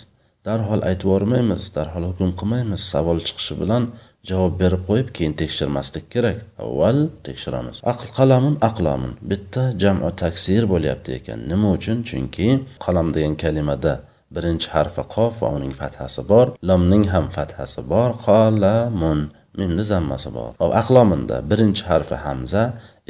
Darhol 0.47 0.81
aytib 0.88 1.07
yubormaymiz 1.09 1.62
darhol 1.77 2.05
hukm 2.11 2.31
qilmaymiz 2.41 2.83
savol 2.93 3.19
chiqishi 3.27 3.55
bilan 3.62 3.83
javob 4.31 4.55
berib 4.61 4.83
qo'yib 4.89 5.09
keyin 5.17 5.35
tekshirmaslik 5.41 6.11
kerak. 6.15 6.39
Avval 6.65 6.99
tekshiramiz. 7.27 7.77
Aql 7.93 8.09
qalamun 8.19 8.55
aqlamun 8.69 9.13
bitta 9.31 9.65
jamu 9.83 10.11
taksir 10.23 10.63
bo'lyapti 10.73 11.11
ekan. 11.19 11.39
Nima 11.51 11.69
uchun? 11.77 11.99
Chunki 12.09 12.49
qalam 12.85 13.09
degan 13.17 13.35
kalimada 13.45 13.95
birinchi 14.35 14.69
harfi 14.75 15.03
qof 15.15 15.33
va 15.43 15.49
uning 15.57 15.73
fathasi 15.81 16.23
bor 16.31 16.47
lomning 16.69 17.05
ham 17.15 17.27
fathasi 17.37 17.81
bor 17.93 18.11
qalamun. 18.27 19.21
Mimni 19.59 19.85
zammasi 19.93 20.31
bor. 20.37 20.51
Hop 20.63 20.73
aqlominda 20.83 21.37
birinchi 21.51 21.83
harfi 21.91 22.17
hamza 22.27 22.63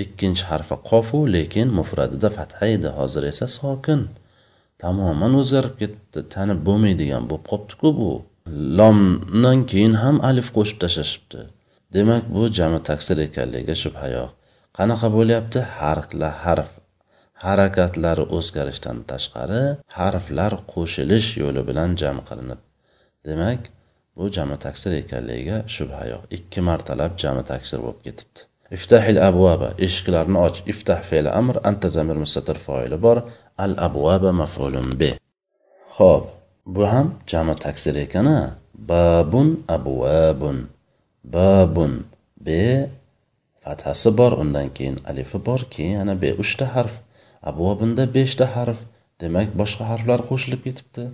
ikkinchi 0.03 0.45
harfi 0.51 0.77
qofu 0.91 1.19
lekin 1.35 1.69
mufradida 1.79 2.29
fatha 2.39 2.65
edi. 2.77 2.89
Hozir 2.99 3.23
esa 3.33 3.47
sokin. 3.59 4.01
Tamoman 4.83 5.33
o'zgarib 5.41 5.75
ketibdi 5.81 6.21
tanib 6.35 6.59
bo'lmaydigan 6.69 7.25
bo'lib 7.31 7.47
qolibdiku 7.51 7.89
bu. 8.01 8.13
Lomdan 8.79 9.59
keyin 9.71 9.95
ham 10.03 10.17
alif 10.31 10.49
qo'shib 10.57 10.79
tashlashibdi. 10.85 11.41
Demak 11.95 12.25
bu 12.35 12.43
jami 12.59 12.81
taksir 12.91 13.19
ekanligiga 13.27 13.75
shubha 13.83 14.07
yo'q. 14.17 14.31
Qanaqa 14.79 15.09
bo'lyapti? 15.17 15.61
Harflar 15.81 16.35
harf 16.45 16.71
harakatlari 17.45 18.25
o'zgarishdan 18.37 18.99
tashqari 19.11 19.63
harflar 19.99 20.53
qo'shilish 20.75 21.31
yo'li 21.43 21.63
bilan 21.69 21.91
jam 22.01 22.19
qilinib. 22.29 22.61
Demak 23.27 23.61
bu 24.17 24.25
jami 24.37 24.57
taksir 24.65 24.93
ekanligiga 25.03 25.59
shubha 25.77 26.03
yo'q. 26.13 26.23
Ikki 26.37 26.61
martalab 26.69 27.13
jami 27.23 27.43
taksir 27.53 27.79
bo'lib 27.85 28.01
ketibdi. 28.07 28.41
Iftahil 28.77 29.19
abvaba 29.29 29.69
eshiklarni 29.87 30.39
och. 30.47 30.57
Iftah 30.73 31.01
fe'li 31.11 31.31
amr 31.41 31.57
anta 31.69 31.89
zamir 31.97 32.17
mustatir 32.25 32.59
foili 32.67 32.99
bor. 33.07 33.19
Al 33.65 33.73
abvaba 33.87 34.31
maf'ulun 34.43 34.89
bi. 35.01 35.11
Ho'p 35.97 36.25
bu 36.75 36.83
ham 36.93 37.07
jami 37.31 37.55
taksir 37.65 37.95
ekan 38.05 38.27
babun 38.91 39.49
abvabun 39.77 40.59
babun. 41.35 41.93
Be 42.47 42.89
fathasi 43.65 44.11
bor 44.19 44.33
undan 44.43 44.69
keyin 44.77 44.97
alifi 45.11 45.39
bor 45.47 45.61
keyin 45.71 45.93
yana 45.99 46.15
be 46.23 46.31
uchta 46.43 46.67
harf. 46.75 46.95
Abvobunda 47.43 48.05
beshta 48.15 48.47
harf. 48.57 48.79
Demak 49.21 49.49
boshqa 49.61 49.85
harflar 49.91 50.21
qo'shilib 50.31 50.61
ketibdi. 50.67 51.05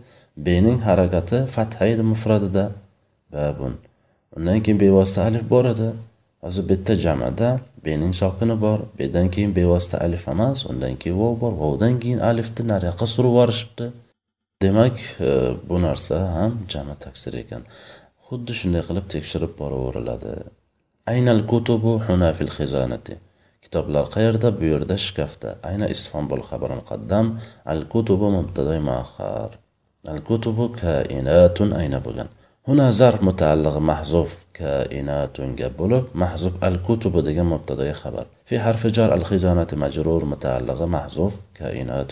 Bening 0.47 0.79
harakati 0.87 1.39
fatha 1.55 1.87
edi 1.93 2.03
mufradida. 2.13 2.65
Babun. 3.33 3.75
Undan 4.37 4.59
keyin 4.65 4.79
bevosita 4.85 5.21
alif 5.29 5.45
bor 5.53 5.65
edi. 5.75 5.89
Hozir 6.45 6.65
bitta 6.71 6.93
jamada 7.05 7.49
bening 7.87 8.13
sokini 8.23 8.57
bor. 8.65 8.79
Bedan 8.99 9.27
keyin 9.35 9.53
bevosita 9.59 9.97
alif 10.07 10.25
emas. 10.35 10.59
Undan 10.71 10.95
keyin 11.01 11.17
vov 11.23 11.35
bor. 11.43 11.53
Vovdan 11.63 11.95
keyin 12.03 12.21
alifni 12.31 12.63
nariyoqqa 12.73 13.07
surib 13.15 13.33
yuborishibdi. 13.33 13.87
demak 14.63 15.00
e, 15.20 15.30
bu 15.70 15.78
narsa 15.82 16.18
ham 16.36 16.54
jama 16.74 16.96
taksir 17.06 17.34
ekan 17.44 17.62
xuddi 18.28 18.54
shunday 18.60 18.84
qilib 18.88 19.06
tekshirib 19.13 19.54
boraveriladi 19.60 20.34
aynal 21.13 21.42
kutubu 21.51 21.94
huna 22.08 22.30
fil 22.38 22.51
xizanati 22.58 23.16
kitoblar 23.63 24.06
qayerda 24.16 24.50
bu 24.60 24.66
yerda 24.74 24.96
shkafda 25.06 25.50
ayna 25.70 25.86
isfon 25.96 26.25
bo'l 26.32 26.44
xabar 26.50 26.72
muqaddam 26.80 27.25
al 27.74 27.82
kutubu 27.94 28.28
mubtadai 28.38 28.80
muaxar 28.89 29.50
al 30.12 30.20
kutubu 30.30 30.66
kainatun 30.82 31.70
ayna 31.82 32.01
bo'lgan 32.08 32.30
هنا 32.70 32.88
ظرف 33.01 33.24
متعلق 33.30 33.75
محذوف 33.92 34.32
كائنات 34.54 35.36
bo'lib 35.80 36.06
محذوف 36.22 36.56
الكتب 36.70 37.13
degan 37.28 37.48
mubtadaga 37.54 37.96
xabar 38.04 38.25
في 38.46 38.60
حرف 38.60 38.88
جر 38.88 39.13
الخزانة 39.13 39.68
مجرور 39.74 40.25
متعلق 40.25 40.80
محذوف 40.82 41.34
كائنات 41.56 42.12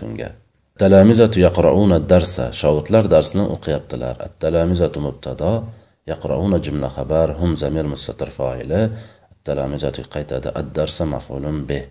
التلامذة 0.72 1.38
يقرؤون 1.38 1.92
الدرس. 1.92 2.40
شاوتلر 2.40 3.06
درسنا 3.06 3.44
أقيبتلر 3.44 4.16
التلامذة 4.20 4.92
مبتدا. 4.96 5.64
يقرؤون 6.06 6.60
جملة 6.60 6.88
خبر 6.88 7.32
هم 7.32 7.56
زمير 7.56 7.86
مستتر 7.86 8.30
فاعلة. 8.30 8.90
التلامذة 9.32 10.02
قيتد. 10.10 10.52
الدرس 10.56 11.02
مفعول 11.02 11.60
به. 11.60 11.84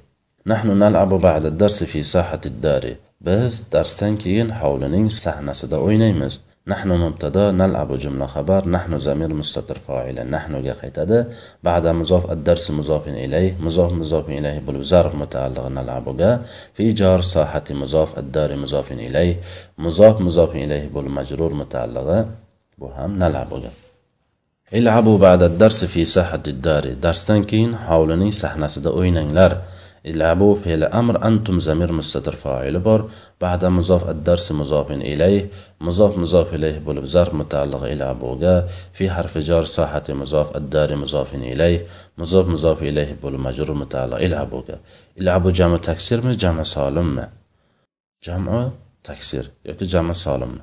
نحن 0.47 0.79
نلعب 0.79 1.09
بعد 1.09 1.45
الدرس 1.45 1.83
في 1.83 2.03
ساحة 2.03 2.41
الدار. 2.45 2.95
بس 3.21 3.61
درسنا 3.61 4.15
كين 4.15 4.53
حولنين 4.53 5.09
سحنا 5.09 5.53
سدا 5.53 5.77
أوينيمز 5.77 6.41
nahnu 6.65 6.93
mubtado 7.03 7.43
nalabu 7.51 7.97
jumla 8.03 8.27
xabar 8.33 8.61
nahnu 8.75 8.97
zamir 8.99 9.31
mustatir 9.41 9.77
foila 9.85 10.23
nahnuga 10.33 10.73
qaytadi. 10.81 11.17
Ba'da 11.67 11.91
muzof 11.93 12.23
addarsi 12.33 12.71
muzofin 12.79 13.15
ilay 13.25 13.47
muzof 13.65 13.91
muzofin 14.01 14.35
ilay 14.41 14.57
bo'lib 14.67 14.83
zarf 14.91 15.13
mutaalliq 15.21 15.65
nalabuga 15.77 16.29
fi 16.75 16.85
jor 16.99 17.21
sohati 17.33 17.73
muzof 17.81 18.09
addari 18.21 18.55
muzofin 18.63 18.99
ilay 19.07 19.29
muzof 19.85 20.15
muzofin 20.25 20.61
ilay 20.67 20.83
bo'lib 20.95 21.13
majrur 21.19 21.51
mutaallig'i 21.61 22.19
bu 22.79 22.87
ham 22.97 23.11
nalabuga 23.21 23.71
ilabu 24.79 25.13
ba'da 25.25 25.47
darsi 25.61 25.85
fi 25.93 26.01
sahati 26.15 26.51
dari 26.67 26.91
darsdan 27.03 27.41
keyin 27.49 27.73
hovlining 27.87 28.33
sahnasida 28.41 28.89
o'ynanglar. 28.99 29.51
العبوا 30.06 30.56
فعل 30.64 30.84
أمر 30.84 31.26
أنتم 31.28 31.58
زمير 31.58 31.92
مستتر 31.92 32.34
فاعل 32.34 32.78
بار 32.78 33.08
بعد 33.40 33.64
مضاف 33.64 34.10
الدرس 34.10 34.52
مضاف 34.52 34.92
إليه 34.92 35.50
مضاف 35.80 36.18
مضاف 36.18 36.54
إليه 36.54 36.78
بولب 36.78 37.04
ظرف 37.04 37.34
متعلق 37.34 37.82
العبوغا 37.82 38.68
في 38.92 39.10
حرف 39.10 39.38
جار 39.38 39.64
ساحة 39.64 40.04
مضاف 40.08 40.56
الدار 40.56 40.96
مضاف 40.96 41.34
إليه 41.34 41.86
مضاف 42.18 42.48
مضاف 42.48 42.82
إليه 42.82 43.16
بولب 43.22 43.40
مجرور 43.40 43.76
متعلق 43.76 44.16
العبوغا 44.16 44.76
العبو 45.20 45.50
جمع 45.50 45.76
تكسير 45.76 46.24
من 46.24 46.32
جمع 46.32 46.62
سالم 46.62 47.28
جمع 48.26 48.70
تكسير 49.04 49.50
yoki 49.68 49.86
jami 49.92 50.14
solimni 50.14 50.62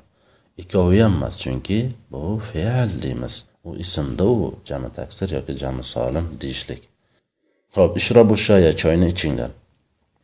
ikkovi 0.62 0.98
ham 1.02 1.14
emas 1.16 1.34
chunki 1.42 1.78
bu 2.10 2.22
fe'l 2.50 2.90
deymiz 3.02 3.34
u 3.68 3.76
ismda 3.84 4.24
u 4.24 4.54
jami 4.68 4.88
taksir 4.98 5.28
yoki 5.36 5.52
jami 5.62 5.84
solim 5.94 6.26
deyishlik 6.40 6.82
Xo'p, 7.75 7.97
ishrobu 8.01 8.35
shaya 8.45 8.71
choyni 8.81 9.07
ichinglar. 9.13 9.51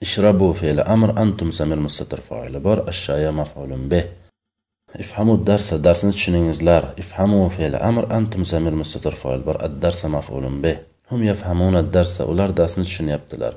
Ishrabu 0.06 0.48
fe'li 0.60 0.84
amr 0.96 1.10
antum 1.24 1.50
zamir 1.58 1.80
mustatir 1.86 2.22
fa'ili 2.28 2.60
bor, 2.68 2.78
ash-shaya 2.92 3.32
maf'ulun 3.40 3.84
bih. 3.92 4.06
Ifhamu 5.04 5.34
darsa 5.50 5.76
darsni 5.86 6.12
tushuningizlar. 6.16 6.84
Ifhamu 7.04 7.42
fe'li 7.56 7.78
amr 7.90 8.04
antum 8.18 8.42
zamir 8.52 8.74
mustatir 8.82 9.14
fa'il 9.22 9.42
bor, 9.48 9.58
ad-darsa 9.68 10.08
maf'ulun 10.16 10.56
bih. 10.64 10.76
Hum 11.10 11.22
yafhamuna 11.30 11.78
ad-darsa 11.84 12.22
ular 12.32 12.50
darsni 12.60 12.84
tushunyaptilar. 12.88 13.54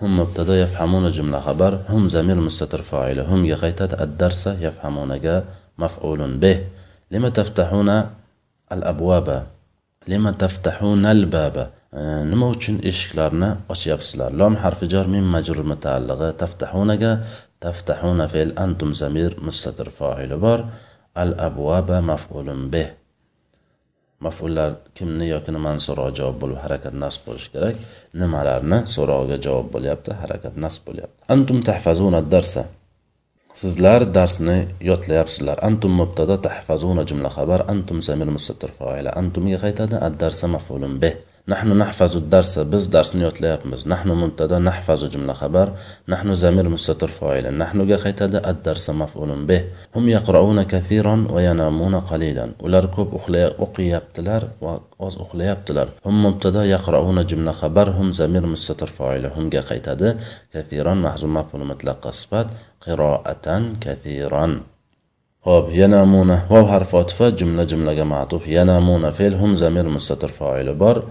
Hum 0.00 0.10
mubtada 0.20 0.54
yafhamuna 0.64 1.08
jumla 1.16 1.40
xabar, 1.46 1.72
hum 1.90 2.02
zamir 2.14 2.38
mustatir 2.46 2.82
fa'ili. 2.90 3.22
Hum 3.30 3.40
ga 3.50 3.56
qaytadi 3.64 3.94
ad-darsa 4.04 4.50
yafhamunaga 4.66 5.36
maf'ulun 5.82 6.32
bih. 6.42 6.58
Lima 7.12 7.30
taftahuna 7.38 7.96
al-abwaba? 8.74 9.38
Lima 10.12 10.30
taftahuna 10.42 11.08
al-baba? 11.16 11.77
Nima 11.92 12.46
uchun 12.54 12.76
eshiklarni 12.90 13.50
ochyapsizlar? 13.74 14.30
Lom 14.40 14.54
harfi 14.62 14.86
jor 14.92 15.06
min 15.14 15.24
majrur 15.34 15.64
mutaallig'i 15.72 16.28
taftahunaga 16.42 17.12
taftahuna 17.64 18.26
fe'l 18.32 18.50
antum 18.64 18.90
zamir 19.00 19.30
mustatir 19.46 19.88
foili 19.98 20.36
bor. 20.46 20.60
Al 21.22 21.30
abwaba 21.48 21.98
maf'ulun 22.10 22.60
bih. 22.72 22.88
Maf'ullar 24.26 24.70
kimni 24.96 25.26
yoki 25.34 25.50
nimani 25.56 25.80
so'roq 25.86 26.10
javob 26.18 26.36
bo'lib 26.42 26.58
harakat 26.64 26.94
nasb 27.02 27.20
bo'lishi 27.26 27.50
kerak? 27.54 27.76
Nimalarni 28.20 28.78
so'rog'iga 28.94 29.38
javob 29.46 29.68
bo'lyapti? 29.74 30.10
Harakat 30.22 30.54
nasb 30.64 30.82
bo'lyapti. 30.88 31.20
Antum 31.34 31.58
tahfazuna 31.68 32.20
darsa 32.32 32.62
sizlar 33.60 34.00
darsni 34.16 34.58
yodlayapsizlar. 34.90 35.56
Antum 35.68 35.92
mubtada 36.00 36.36
tahfazuna 36.46 37.02
jumla 37.10 37.30
xabar. 37.36 37.60
Antum 37.72 37.98
zamir 38.08 38.28
mustatir 38.36 38.70
foila 38.78 39.10
antumga 39.20 39.58
qaytadi? 39.64 39.96
Ad 40.06 40.14
darsa 40.22 40.46
maf'ulun 40.56 40.94
bih. 41.02 41.14
نحن 41.48 41.78
نحفظ 41.78 42.16
الدرس 42.16 42.58
بس 42.58 42.86
درس 42.86 43.16
نيوت 43.16 43.40
ليابمز 43.40 43.88
نحن 43.88 44.08
مبتدا 44.08 44.58
نحفظ 44.58 45.04
جملة 45.04 45.32
خبر. 45.32 45.72
نحن 46.08 46.34
زمير 46.34 46.68
مستتر 46.68 47.08
فاعل. 47.08 47.58
نحن 47.58 47.86
جا 47.86 47.96
خيتدا 47.96 48.50
الدرس 48.50 48.90
مفعول 48.90 49.44
به. 49.44 49.64
هم 49.96 50.08
يقرؤون 50.08 50.62
كثيرا 50.62 51.26
وينامون 51.30 51.94
قليلا. 52.00 52.48
ular 52.60 52.84
ko'p 52.96 53.10
o'qiyaptilar 53.64 54.42
va 54.62 54.80
oz 54.98 55.16
uxlayaptilar 55.16 55.88
هم 56.06 56.26
مبتدا 56.26 56.64
يقرؤون 56.64 57.26
جملة 57.26 57.52
خبر. 57.52 57.90
هم 57.90 58.10
زمير 58.10 58.46
مستتر 58.46 58.86
فاعل. 58.86 59.26
هم 59.26 59.48
جا 59.48 59.62
qaytadi 59.62 60.16
كثيرا. 60.54 60.94
محذوف 60.94 61.30
مفعول 61.30 61.66
مطلق 61.66 62.10
صفات 62.10 62.46
قراءة 62.86 63.62
كثيرا. 63.80 64.60
هوب 65.44 65.70
ينامون. 65.70 66.30
واو 66.50 66.66
حرف 66.66 66.94
عطف 66.94 67.22
جملة 67.22 67.64
جملة 67.64 68.04
معطوف 68.04 68.48
ينامون 68.48 69.10
فعل. 69.10 69.34
هم 69.34 69.56
زمير 69.56 69.88
مستتر 69.88 70.28
فاعل. 70.28 70.74
بار 70.74 71.02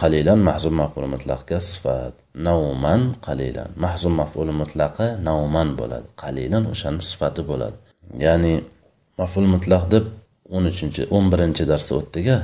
qalilan 0.00 0.40
mahzum 0.48 0.74
maf'ul 0.82 1.06
mutlaqga 1.14 1.58
sifat. 1.70 2.14
Nauman 2.46 3.02
qalilan. 3.26 3.70
Mahzum 3.84 4.14
maf'ul 4.20 4.50
mutlaqi 4.60 5.06
nauman 5.28 5.68
bo'ladi. 5.80 6.06
Qalilan 6.22 6.64
o'shani 6.72 7.00
sifati 7.10 7.42
bo'ladi. 7.50 7.76
Ya'ni 8.26 8.54
maf'ul 9.20 9.46
mutlaq 9.54 9.84
deb 9.94 10.04
o'n 10.54 10.64
uchinchi 10.72 11.02
o'n 11.16 11.24
birinchi 11.32 11.64
darsda 11.72 11.92
o'tdika 12.00 12.36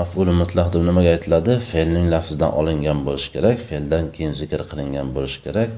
maf'ul 0.00 0.28
mutlaq 0.42 0.68
deb 0.74 0.82
nimaga 0.88 1.10
aytiladi? 1.16 1.52
Fe'lning 1.70 2.06
lafzidan 2.14 2.50
olingan 2.60 2.98
bo'lishi 3.06 3.28
kerak 3.34 3.58
fe'ldan 3.68 4.04
keyin 4.14 4.32
zikr 4.40 4.60
qilingan 4.70 5.08
bo'lishi 5.16 5.40
kerak. 5.46 5.70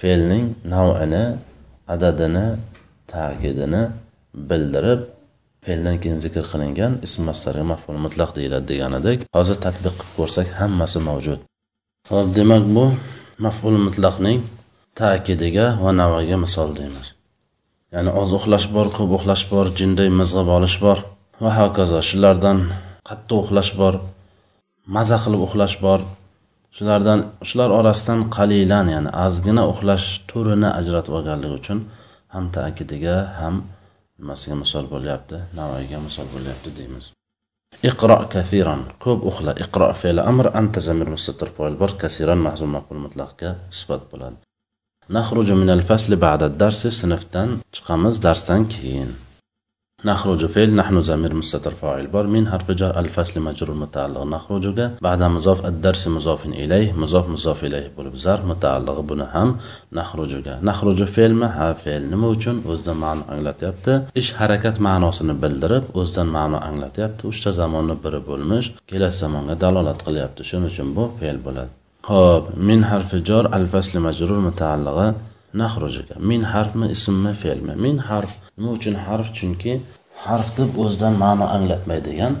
Fe'lning 0.00 0.44
navini 0.74 1.24
adadini 1.94 2.46
ta'kidini 3.12 3.82
bildirib 4.48 5.00
fe'ldan 5.64 5.96
keyin 6.02 6.20
zikr 6.24 6.44
qilingan 6.52 6.92
ism 7.06 7.20
mastarga 7.28 7.64
maf'ul 7.72 7.98
mutlaq 8.04 8.30
deyiladi 8.38 8.66
deganidek 8.72 9.18
hozir 9.36 9.56
tadbiq 9.64 9.94
qilib 10.00 10.14
ko'rsak 10.18 10.48
hammasi 10.60 10.98
mavjud. 11.08 11.40
Hop 12.10 12.26
demak 12.38 12.64
bu 12.76 12.84
maf'ul 13.46 13.76
mutlaqning 13.86 14.38
ta'kidiga 15.00 15.66
va 15.82 15.90
navaga 16.00 16.36
misol 16.44 16.70
deymiz. 16.78 17.06
Ya'ni 17.94 18.10
oz 18.20 18.30
uxlash 18.38 18.66
bor 18.74 18.86
ko'p 18.96 19.10
uxlash 19.18 19.44
bor 19.52 19.66
jinday 19.78 20.08
mizg'ib 20.20 20.48
olish 20.58 20.78
bor 20.84 20.98
va 21.42 21.50
hokazo 21.58 22.00
shulardan 22.10 22.58
qattiq 23.08 23.38
uxlash 23.42 23.72
bor 23.80 23.94
maza 24.96 25.16
qilib 25.24 25.40
uxlash 25.46 25.76
bor. 25.84 26.00
Shulardan 26.76 27.20
shular 27.48 27.70
orasidan 27.78 28.20
qalilan 28.36 28.86
ya'ni 28.94 29.10
ozgina 29.26 29.62
uxlash 29.72 30.06
turini 30.30 30.70
ajratib 30.80 31.12
olganligi 31.18 31.54
uchun 31.60 31.78
ham 32.34 32.44
ta'kidiga 32.56 33.16
ham 33.40 33.54
nimasiga 34.20 34.56
misol 34.64 34.90
bo'lyapti? 34.94 35.36
Navoiyga 35.58 35.98
misol 36.06 36.26
bo'lyapti 36.34 36.74
deymiz. 36.78 37.04
Iqro 37.90 38.18
kafiran 38.32 38.82
ko'p 39.04 39.20
uxla 39.30 39.52
iqro 39.64 39.88
fe'li 40.00 40.22
amr 40.30 40.46
anta 40.60 40.80
zamir 40.88 41.08
mustatir 41.14 41.50
foil 41.56 41.74
bor 41.82 41.92
kasiran 42.02 42.40
mahzum 42.46 42.70
maqbul 42.76 43.00
mutlaqga 43.06 43.50
isbot 43.74 44.02
bo'ladi. 44.12 44.38
Nahruju 45.16 45.54
minal 45.62 45.82
fasli 45.90 46.16
ba'da 46.26 46.46
darsi 46.62 46.90
sinfdan 47.00 47.48
chiqamiz 47.74 48.16
darsdan 48.26 48.62
keyin. 48.74 49.10
نخرج 50.05 50.45
فعل 50.45 50.75
نحن 50.75 51.01
زمير 51.01 51.33
مستتر 51.33 51.71
فاعل 51.71 52.07
بار 52.07 52.27
من 52.27 52.47
حرف 52.47 52.71
جر 52.71 52.99
الفصل 52.99 53.41
مجرور 53.41 53.75
متعلق 53.75 54.23
نخرج 54.23 54.91
بعد 55.01 55.23
مضاف 55.23 55.65
الدرس 55.65 56.07
مضاف 56.07 56.45
إليه 56.45 56.93
مضاف 56.93 57.29
مضاف 57.29 57.63
إليه 57.63 57.91
bo'lib 57.97 58.15
zarf 58.25 58.43
mutaallig'i 58.51 59.03
buni 59.11 59.25
ham 59.33 59.49
naxrujuga 59.99 60.53
naxruju 60.69 61.05
fe'lmi 61.15 61.47
ha 61.57 61.67
fe'l 61.83 62.03
nima 62.13 62.27
uchun 62.35 62.55
o'zidan 62.71 62.97
ma'no 63.05 63.23
anglatyapti 63.33 63.93
ish 64.21 64.31
harakat 64.39 64.75
ma'nosini 64.87 65.33
bildirib 65.43 65.83
o'zidan 65.99 66.27
ma'no 66.37 66.57
anglatyapti 66.69 67.23
uchta 67.31 67.49
zamonni 67.61 67.95
biri 68.03 68.19
bo'lmish 68.29 68.67
kelasi 68.91 69.17
zamonga 69.23 69.55
dalolat 69.63 69.99
qilyapti 70.07 70.41
shuning 70.49 70.69
uchun 70.73 70.87
bu 70.97 71.03
fe'l 71.19 71.37
bo'ladi 71.45 71.71
ho'p 72.11 72.43
min 72.67 72.79
harfi 72.91 73.17
jor 73.29 73.45
al 73.57 73.65
fasli 73.73 73.99
majrur 74.07 74.39
mutaallig'i 74.47 75.07
naxrujuga 75.61 76.15
min 76.29 76.41
harfmi 76.53 76.87
ismmi 76.95 77.31
fe'lmi 77.43 77.73
min 77.85 77.97
harf 78.09 78.33
nima 78.58 78.70
uchun 78.78 78.94
harf? 79.06 79.28
Chunki 79.38 79.72
harf 80.24 80.48
deb 80.58 80.70
o'zidan 80.82 81.14
ma'no 81.24 81.46
anglatmaydigan 81.56 82.32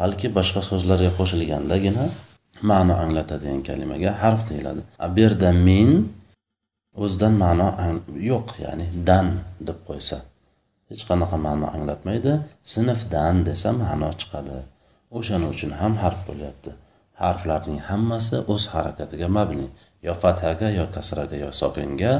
balki 0.00 0.26
boshqa 0.36 0.60
so'zlarga 0.70 1.10
qo'shilgandagina 1.18 2.04
ma'no 2.70 2.94
anglatadigan 3.04 3.62
kalimaga 3.68 4.10
harf 4.22 4.40
deyiladi. 4.50 4.82
A 5.04 5.06
bu 5.14 5.18
yerda 5.24 5.48
min 5.68 5.88
o'zidan 7.04 7.34
ma'no 7.44 7.68
yo'q 8.30 8.48
ya'ni 8.64 8.86
dan 9.08 9.26
deb 9.68 9.78
qo'ysa. 9.88 10.18
Hech 10.90 11.02
qanaqa 11.08 11.36
ma'no 11.46 11.66
anglatmaydi. 11.76 12.32
Sinfdan 12.74 13.36
desa 13.48 13.70
ma'no 13.82 14.08
chiqadi. 14.20 14.58
O'shaning 15.16 15.50
uchun 15.54 15.72
ham 15.80 15.92
harf 16.02 16.20
bo'lyapti. 16.28 16.70
Harflarning 17.22 17.80
hammasi 17.88 18.36
o'z 18.52 18.64
harakatiga 18.74 19.28
mabni. 19.36 19.66
Yo 20.06 20.12
fathaga 20.22 20.68
yo 20.78 20.84
kasraga 20.94 21.36
yo 21.44 21.50
sokinga 21.60 22.12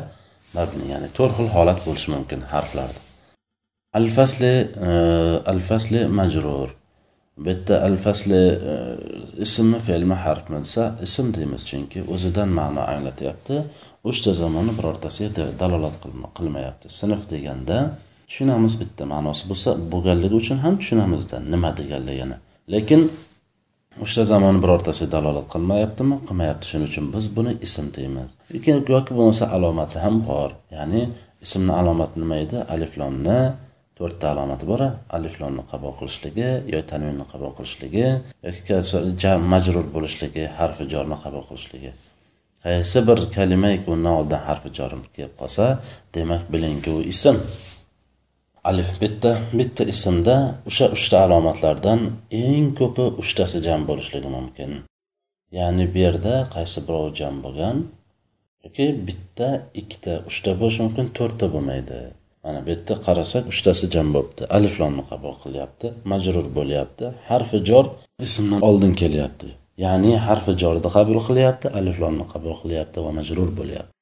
mabni. 0.56 0.84
Ya'ni 0.92 1.08
to'rt 1.16 1.32
xil 1.38 1.48
holat 1.56 1.78
bo'lishi 1.86 2.08
mumkin 2.14 2.40
harflarda. 2.52 3.00
Al 3.98 4.06
fasli 4.16 4.54
al 5.52 5.60
fasli 5.68 6.00
majrur 6.18 6.68
bu 7.44 7.48
yerda 7.50 7.74
al 7.88 7.96
fasli 8.04 8.42
ismmi 9.44 9.78
fe'lmi 9.86 10.16
harfmi 10.24 10.58
desa 10.64 10.84
ism 11.06 11.26
deymiz 11.36 11.62
chunki 11.70 12.00
o'zidan 12.14 12.48
ma'no 12.58 12.82
anglatyapti. 12.94 13.56
Uchta 14.10 14.30
zamonni 14.42 14.72
birortasiga 14.78 15.44
dalolat 15.62 15.96
qilmayapti. 16.36 16.86
Sinf 17.00 17.22
deganda 17.32 17.78
tushunamiz 18.28 18.74
bitta 18.82 19.04
ma'nosi 19.12 19.42
bo'lsa 19.50 19.70
bo'lganligi 19.92 20.36
uchun 20.42 20.58
ham 20.64 20.74
tushunamizda 20.80 21.36
nima 21.52 21.70
deganligini. 21.80 22.36
Lekin 22.74 23.00
uchta 24.04 24.22
zamon 24.32 24.56
birortasi 24.62 25.04
dalolat 25.14 25.46
qilmayaptimi? 25.54 26.16
Qilmayapti. 26.28 26.64
Shuning 26.70 26.88
uchun 26.92 27.06
biz 27.14 27.24
buni 27.36 27.52
ism 27.66 27.86
deymiz. 27.96 28.28
Lekin 28.54 28.74
yoki 28.94 29.12
bo'lmasa 29.18 29.44
alomati 29.56 29.98
ham 30.04 30.16
bor. 30.28 30.50
Ya'ni 30.76 31.02
ismni 31.44 31.72
alomati 31.80 32.14
nima 32.22 32.36
edi? 32.44 32.58
Aliflomni 32.74 33.38
to'rtta 34.02 34.26
alomati 34.32 34.66
bor 34.72 34.80
aliflomni 35.16 35.64
qabul 35.72 35.92
qilishligi 35.98 36.48
yo 36.74 36.80
tanvinni 36.90 37.26
qabul 37.32 37.52
qilishligi 37.58 38.06
yoki 38.46 39.34
majrur 39.52 39.86
bo'lishligi 39.94 40.44
harfi 40.58 40.84
jorni 40.92 41.16
qabul 41.24 41.44
qilishligi. 41.50 41.92
Qaysi 42.64 42.98
bir 43.08 43.18
kalima 43.36 43.70
undan 43.92 44.14
oldin 44.20 44.40
harfi 44.46 44.68
jor 44.78 44.92
kelib 45.16 45.34
qolsa 45.40 45.64
demak 46.14 46.42
bilingki 46.52 46.90
u 46.98 47.00
ism. 47.12 47.36
Alif 48.70 48.90
bitta 49.02 49.32
bitta 49.58 49.82
ismda 49.94 50.36
o'sha 50.68 50.86
uchta 50.96 51.16
alomatlardan 51.26 52.00
eng 52.44 52.66
ko'pi 52.80 53.04
uchtasi 53.22 53.58
jam 53.66 53.80
bo'lishligi 53.88 54.30
mumkin. 54.38 54.70
Ya'ni 55.58 55.84
bu 55.92 55.98
yerda 56.04 56.34
qaysi 56.54 56.78
birovi 56.86 57.10
jam 57.20 57.34
bo'lgan 57.44 57.76
yoki 58.64 58.86
bitta 59.08 59.48
ikkita 59.80 60.12
uchta 60.30 60.50
bo'lishi 60.60 60.80
mumkin 60.86 61.06
to'rtta 61.18 61.46
bo'lmaydi. 61.54 62.00
Mana 62.44 62.58
bu 62.64 62.68
yerda 62.72 62.94
qarasak 63.06 63.44
uchtasi 63.52 63.86
jam 63.94 64.08
bo'libdi 64.14 64.42
aliflomni 64.56 65.02
qabul 65.10 65.34
qilyapti 65.44 65.86
majrur 66.12 66.46
bo'lyapti. 66.58 67.04
Harfi 67.30 67.58
jor 67.68 67.86
ismdan 68.26 68.60
oldin 68.68 68.92
kelyapti. 69.02 69.48
Ya'ni 69.84 70.12
harfi 70.26 70.52
jorni 70.62 70.88
qabul 70.96 71.18
qilyapti 71.28 71.66
aliflomni 71.78 72.24
qabul 72.32 72.54
qilyapti 72.62 72.98
va 73.04 73.10
majrur 73.18 73.50
bo'lyapti. 73.58 73.92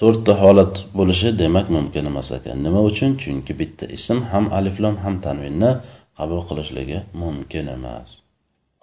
To'rtta 0.00 0.32
holat 0.42 0.74
bo'lishi 0.98 1.28
demak 1.42 1.66
mumkin 1.76 2.04
emas 2.10 2.28
ekan. 2.36 2.56
Nima 2.66 2.80
uchun? 2.90 3.10
Chunki 3.22 3.52
bitta 3.60 3.84
ism 3.96 4.18
ham 4.32 4.44
aliflom 4.58 4.96
ham 5.04 5.14
tanvinni 5.26 5.70
qabul 6.18 6.40
qilishligi 6.48 6.98
mumkin 7.22 7.66
emas. 7.76 8.08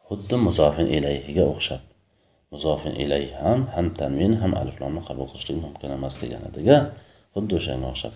Xuddi 0.05 0.35
muzofin 0.45 0.87
ilayhiga 0.97 1.43
o'xshab. 1.53 1.83
Muzofin 2.53 2.93
ilayhi 3.03 3.33
ham 3.43 3.59
ham 3.75 3.87
tanvin 3.99 4.33
ham 4.41 4.51
aliflomni 4.61 5.01
qabul 5.07 5.25
qilishligi 5.31 5.59
mumkin 5.65 5.89
emas 5.97 6.13
degan 6.21 6.43
ediga 6.49 6.77
xuddi 7.33 7.53
o'shanga 7.59 7.87
o'xshab. 7.93 8.13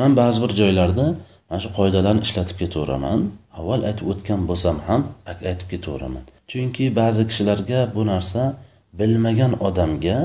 Man 0.00 0.10
ba'zi 0.20 0.38
bir 0.44 0.52
joylarda 0.60 1.06
mana 1.48 1.60
shu 1.64 1.70
qoidalarni 1.78 2.22
ishlatib 2.26 2.56
ketaveraman 2.62 3.20
avval 3.58 3.80
aytib 3.88 4.06
o'tgan 4.12 4.40
bo'lsam 4.50 4.76
ham 4.88 5.02
aytib 5.50 5.68
ketaveraman 5.72 6.24
chunki 6.50 6.84
ba'zi 7.00 7.22
kishilarga 7.30 7.80
bu 7.96 8.02
narsa 8.12 8.42
bilmagan 9.00 9.52
odamga 9.68 10.18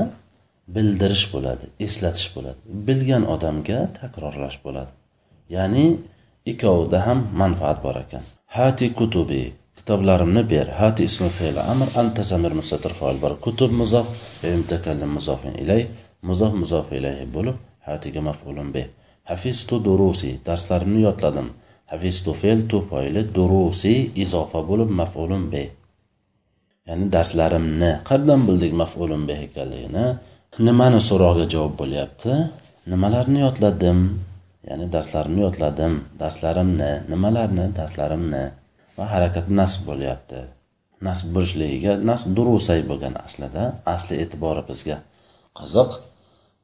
bildirish 0.74 1.24
bo'ladi 1.34 1.66
eslatish 1.86 2.28
bo'ladi. 2.34 2.58
Bilgan 2.88 3.24
odamga 3.34 3.78
takrorlash 4.00 4.58
bo'ladi. 4.64 4.92
Ya'ni 5.56 5.86
ikkovida 6.52 6.98
ham 7.06 7.18
manfaat 7.42 7.78
bor 7.86 7.96
ekan. 8.04 8.24
Hati 8.56 8.86
kutubi 8.98 9.42
kitoblarimni 9.78 10.42
ber. 10.52 10.66
Hati 10.80 11.02
ismi 11.10 11.30
fe'li 11.38 11.62
amr 11.72 11.88
anta 12.00 12.22
zamir 12.30 12.52
mustatir 12.60 12.92
foil 13.00 13.18
bor. 13.24 13.32
Kutub 13.46 13.72
muzof 13.80 14.08
mutakallim 14.60 15.10
muzofin 15.18 15.54
ilay 15.62 15.82
muzof 16.28 16.52
muzof 16.62 16.86
ilayhi 16.98 17.26
bo'lib 17.36 17.56
hatiga 17.88 18.20
maf'ulun 18.28 18.68
bih 18.74 18.86
hafistu 19.30 19.76
durusi 19.86 20.30
darslarimni 20.46 21.00
yodladim. 21.08 21.48
Hafistu 21.92 22.30
fe'l 22.40 22.60
tu 22.70 22.78
durusi 23.36 23.94
izofa 24.24 24.60
bo'lib 24.70 24.90
maf'ulun 25.00 25.44
be. 25.52 25.64
Ya'ni 26.88 27.06
darslarimni 27.16 27.90
qayerdan 28.08 28.40
bildik 28.48 28.72
maf'ulun 28.82 29.22
be 29.28 29.34
ekanligini. 29.46 30.06
Nimani 30.66 31.00
so'rog'iga 31.08 31.46
javob 31.54 31.74
bo'lyapti? 31.80 32.32
Nimalarni 32.92 33.38
yodladim? 33.46 33.98
Ya'ni 34.68 34.86
darslarimni 34.94 35.40
yodladim. 35.46 35.92
Darslarimni 36.22 36.90
nimalarni? 37.12 37.66
Darslarimni. 37.78 38.44
Va 38.96 39.04
harakat 39.14 39.46
nasb 39.60 39.80
bo'lyapti. 39.90 40.40
Nasb 41.06 41.26
bo'lishligiga 41.34 41.92
nasb 42.10 42.28
durusay 42.36 42.80
bo'lgan 42.90 43.14
aslida 43.26 43.64
asli 43.94 44.14
e'tibori 44.22 44.62
bizga. 44.70 44.96
Qiziq 45.58 45.90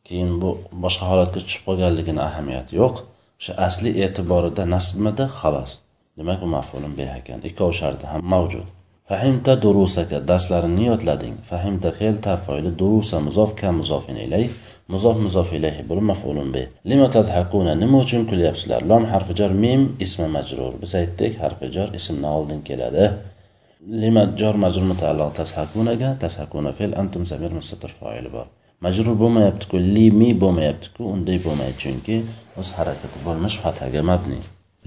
keyin 0.07 0.33
bu 0.43 0.51
boshqa 0.85 1.05
holatga 1.11 1.41
tushib 1.47 1.63
qolganligini 1.69 2.23
ahamiyati 2.29 2.73
yo'q. 2.81 2.95
O'sha 3.41 3.53
asli 3.67 3.91
e'tiborida 4.05 4.65
nasbmidi 4.75 5.25
xolos 5.41 5.73
demak 6.19 6.41
u 6.47 6.49
mafulun 6.57 6.93
bih 6.99 7.11
ekan 7.21 7.41
ikkov 7.49 7.71
sharti 7.81 8.07
ham 8.13 8.23
mavjud. 8.35 8.67
Fahimta 9.11 9.53
durusaka 9.63 10.19
darslarini 10.29 10.85
yodlading 10.91 11.35
fahimta 11.51 11.91
fe'l 11.99 12.17
tafoili 12.27 12.71
durusa 12.81 13.21
muzof 13.27 13.51
ka 13.61 13.69
muzofin 13.79 14.17
ilay. 14.25 14.45
Muzof 14.93 15.17
muzof 15.27 15.53
ilayhi 15.59 15.83
bu 15.89 15.95
maf'ulun 16.11 16.49
bi 16.55 16.63
lima 16.91 17.07
tadhakuna 17.17 17.75
nima 17.83 17.97
uchun 18.05 18.23
kulyapsizlar? 18.31 18.81
Lom 18.91 19.05
harfi 19.13 19.33
jar 19.41 19.53
mim 19.65 19.83
ismi 20.05 20.29
majrur. 20.37 20.73
Biz 20.83 20.93
aytdik 21.01 21.33
harfi 21.43 21.67
jar 21.77 21.89
ismdan 21.99 22.33
oldin 22.39 22.61
keladi. 22.69 23.05
Lima 24.03 24.23
jar 24.41 24.55
majrur 24.65 24.87
mutaalliq. 24.93 25.31
Tashakunaga 25.41 26.11
tashakuna 26.23 26.71
fe'l 26.79 26.93
antum 27.03 27.23
zamir 27.31 27.53
mustatir 27.59 27.91
foili 28.01 28.31
bor. 28.37 28.47
Majrur 28.85 29.17
bo'lmayaptiku 29.23 29.77
li 29.95 30.07
mi 30.21 30.29
bo'lmayaptiku 30.43 31.01
unday 31.15 31.39
bo'lmaydi 31.47 31.77
chunki 31.85 32.17
o'z 32.61 32.69
harakati 32.79 33.19
bo'lmish 33.27 33.57
fathaga 33.65 34.03
mabni 34.11 34.41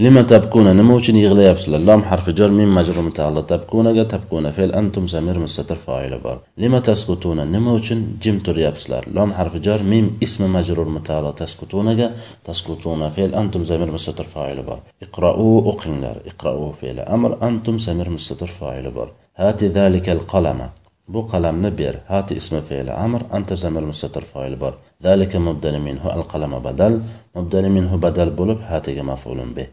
lima 0.06 0.21
tabkuna 0.32 0.71
nima 0.80 0.93
uchun 0.99 1.17
yig'layapsizlar 1.23 1.82
lom 1.89 2.02
harfi 2.10 2.32
jar 2.39 2.52
min 2.60 2.69
majrur 2.78 3.02
mutaalliq 3.08 3.45
tabkunaga 3.52 4.04
tabkuna 4.13 4.52
fe'l 4.58 4.71
antum 4.82 5.06
zamir 5.13 5.38
mustatir 5.45 5.80
foili 5.86 6.19
bor 6.25 6.38
lima 6.63 6.80
taskutuna 6.89 7.43
nima 7.56 7.71
uchun 7.80 7.99
jim 8.23 8.38
turyapsizlar 8.45 9.04
lom 9.17 9.30
harfi 9.39 9.60
jar 9.67 9.80
mim 9.91 10.06
ismi 10.25 10.47
majrur 10.56 10.88
mutaalliq 10.97 11.36
taskutunaga 11.41 12.08
taskutuna 12.47 13.08
fe'l 13.15 13.32
antum 13.41 13.63
zamir 13.71 13.89
mustatir 13.95 14.28
foili 14.36 14.63
bor 14.69 14.80
iqra'u 15.06 15.49
o'qinglar 15.71 16.17
iqra'u 16.32 16.67
fe'li 16.82 17.04
amr 17.15 17.32
antum 17.49 17.75
zamir 17.88 18.08
mustatir 18.15 18.49
foili 18.60 18.91
bor 18.97 19.08
hati 19.41 19.65
zalikal 19.78 20.21
qalama 20.34 20.67
bu 21.13 21.22
qalamni 21.32 21.69
ber 21.80 21.95
hati 22.12 22.34
ismi 22.41 22.62
fe'li 22.69 22.91
amr 23.06 23.22
anta 23.38 23.56
zamir 23.63 23.84
mustatir 23.91 24.24
foili 24.32 24.58
bor 24.63 24.74
zalika 25.06 25.38
mubdali 25.48 25.80
minhu 25.88 26.08
al 26.17 26.24
qalama 26.32 26.60
badal 26.67 26.93
mubdali 27.38 27.69
minhu 27.78 27.95
badal 28.06 28.30
bo'lib 28.39 28.60
hatiga 28.69 29.04
maf'ulun 29.12 29.50
bih 29.58 29.67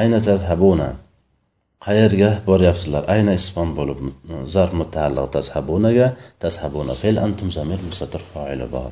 ayna 0.00 0.18
tazhabuna 0.28 0.88
qayerga 1.86 2.30
boryapsizlar 2.48 3.02
ayna 3.14 3.32
isfon 3.40 3.68
bo'lib 3.78 3.98
zarf 4.54 4.72
mutaalliq 4.80 5.26
tazhabunaga 5.36 6.06
tazhabuna 6.44 6.94
fe'l 7.02 7.16
antum 7.26 7.48
zamir 7.56 7.80
mustatir 7.88 8.22
foili 8.32 8.66
bor 8.74 8.90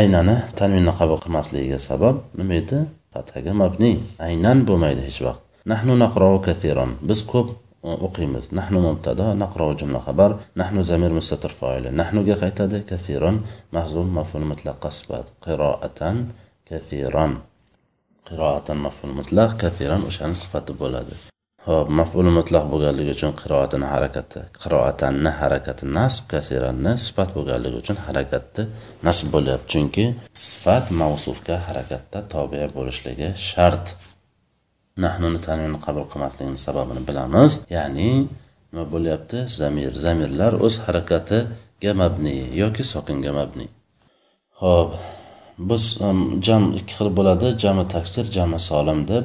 aynani 0.00 0.36
tanvinni 0.58 0.92
qabul 1.00 1.18
qilmasligiga 1.24 1.78
sabab 1.88 2.16
nima 2.38 2.54
edi 2.62 2.78
fathaga 3.14 3.52
mabni 3.62 3.92
aynan 4.28 4.58
bo'lmaydi 4.68 5.02
hech 5.08 5.20
vaqt 5.26 5.42
nahnu 5.72 5.92
naqrou 6.04 6.36
kathiron 6.46 6.90
biz 7.08 7.20
ko'p 7.32 7.48
o'qiymiz. 7.82 8.44
Nahnu 8.58 8.80
mubtado 8.88 9.26
naqro 9.42 9.68
jumla 9.80 10.00
xabar. 10.06 10.30
Nahnu 10.60 10.80
zamir 10.90 11.12
mustatir 11.18 11.52
foili. 11.60 11.90
Nahnuga 12.00 12.34
qaytadi? 12.42 12.78
Kafiron 12.90 13.36
mahzum 13.76 14.08
maful 14.18 14.44
mutlaqqa 14.52 14.90
sifat 14.98 15.26
qiroatan 15.46 16.16
kafiron 16.70 17.32
qiroatan 18.28 18.78
maful 18.86 19.12
mutlaq 19.18 19.50
kafiron 19.62 20.02
o'shani 20.08 20.36
sifati 20.42 20.72
bo'ladi. 20.82 21.14
Ho'p 21.68 21.88
maful 21.98 22.28
mutlaq 22.38 22.64
bo'lganligi 22.72 23.12
uchun 23.16 23.32
qiroatini 23.40 23.86
harakati. 23.94 24.40
Qiroatanni 24.62 25.30
harakati 25.40 25.84
nasb 25.98 26.24
kasiranni 26.32 26.92
sifat 27.06 27.34
bo'lganligi 27.36 27.76
uchun 27.82 27.98
harakatni 28.06 28.64
nasb 29.08 29.26
bo'lyapti. 29.34 29.68
Chunki 29.72 30.04
sifat 30.46 30.84
mavsufga 31.00 31.56
harakatda 31.68 32.18
tobe 32.34 32.62
bo'lishligi 32.76 33.28
shart. 33.48 33.84
nahn 35.04 35.22
uni 35.28 35.40
tanvini 35.46 35.78
qabul 35.86 36.04
qilmasligini 36.12 36.58
sababini 36.66 37.02
bilamiz. 37.08 37.52
Ya'ni 37.76 38.08
nima 38.70 38.84
bo'lyapti? 38.94 39.38
Zamir. 39.60 39.92
Zamirlar 40.04 40.52
o'z 40.66 40.74
harakatiga 40.84 41.92
mabni 42.02 42.36
yoki 42.62 42.84
sokinga 42.92 43.32
mabni. 43.38 43.66
Ho'p 44.62 44.90
biz 45.70 45.84
jam 46.46 46.62
ikki 46.78 46.94
xil 46.98 47.08
bo'ladi. 47.18 47.48
Jami 47.64 47.84
taksir 47.94 48.24
jami 48.36 48.58
solim 48.70 49.00
deb. 49.12 49.24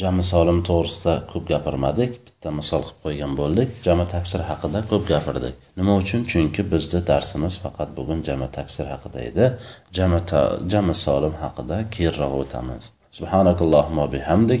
Jami 0.00 0.22
solim 0.32 0.58
to'g'risida 0.68 1.14
ko'p 1.30 1.44
gapirmadik. 1.52 2.12
Bitta 2.26 2.50
misol 2.58 2.82
qilib 2.86 3.00
qo'ygan 3.04 3.32
bo'ldik. 3.40 3.68
Jami 3.86 4.04
taksir 4.14 4.40
haqida 4.50 4.80
ko'p 4.90 5.04
gapirdik. 5.12 5.54
Nima 5.78 5.92
uchun? 6.02 6.20
Chunki 6.32 6.62
bizni 6.72 7.00
darsimiz 7.10 7.54
faqat 7.64 7.90
bugun 7.98 8.20
jami 8.28 8.48
taksir 8.56 8.86
haqida 8.92 9.20
edi. 9.30 9.44
Jami 9.96 10.20
jami 10.72 10.94
solim 11.04 11.34
haqida 11.42 11.76
keyinroq 11.94 12.32
o'tamiz. 12.42 12.82
Subhanakallohumma 13.18 14.04
bihamdik. 14.14 14.60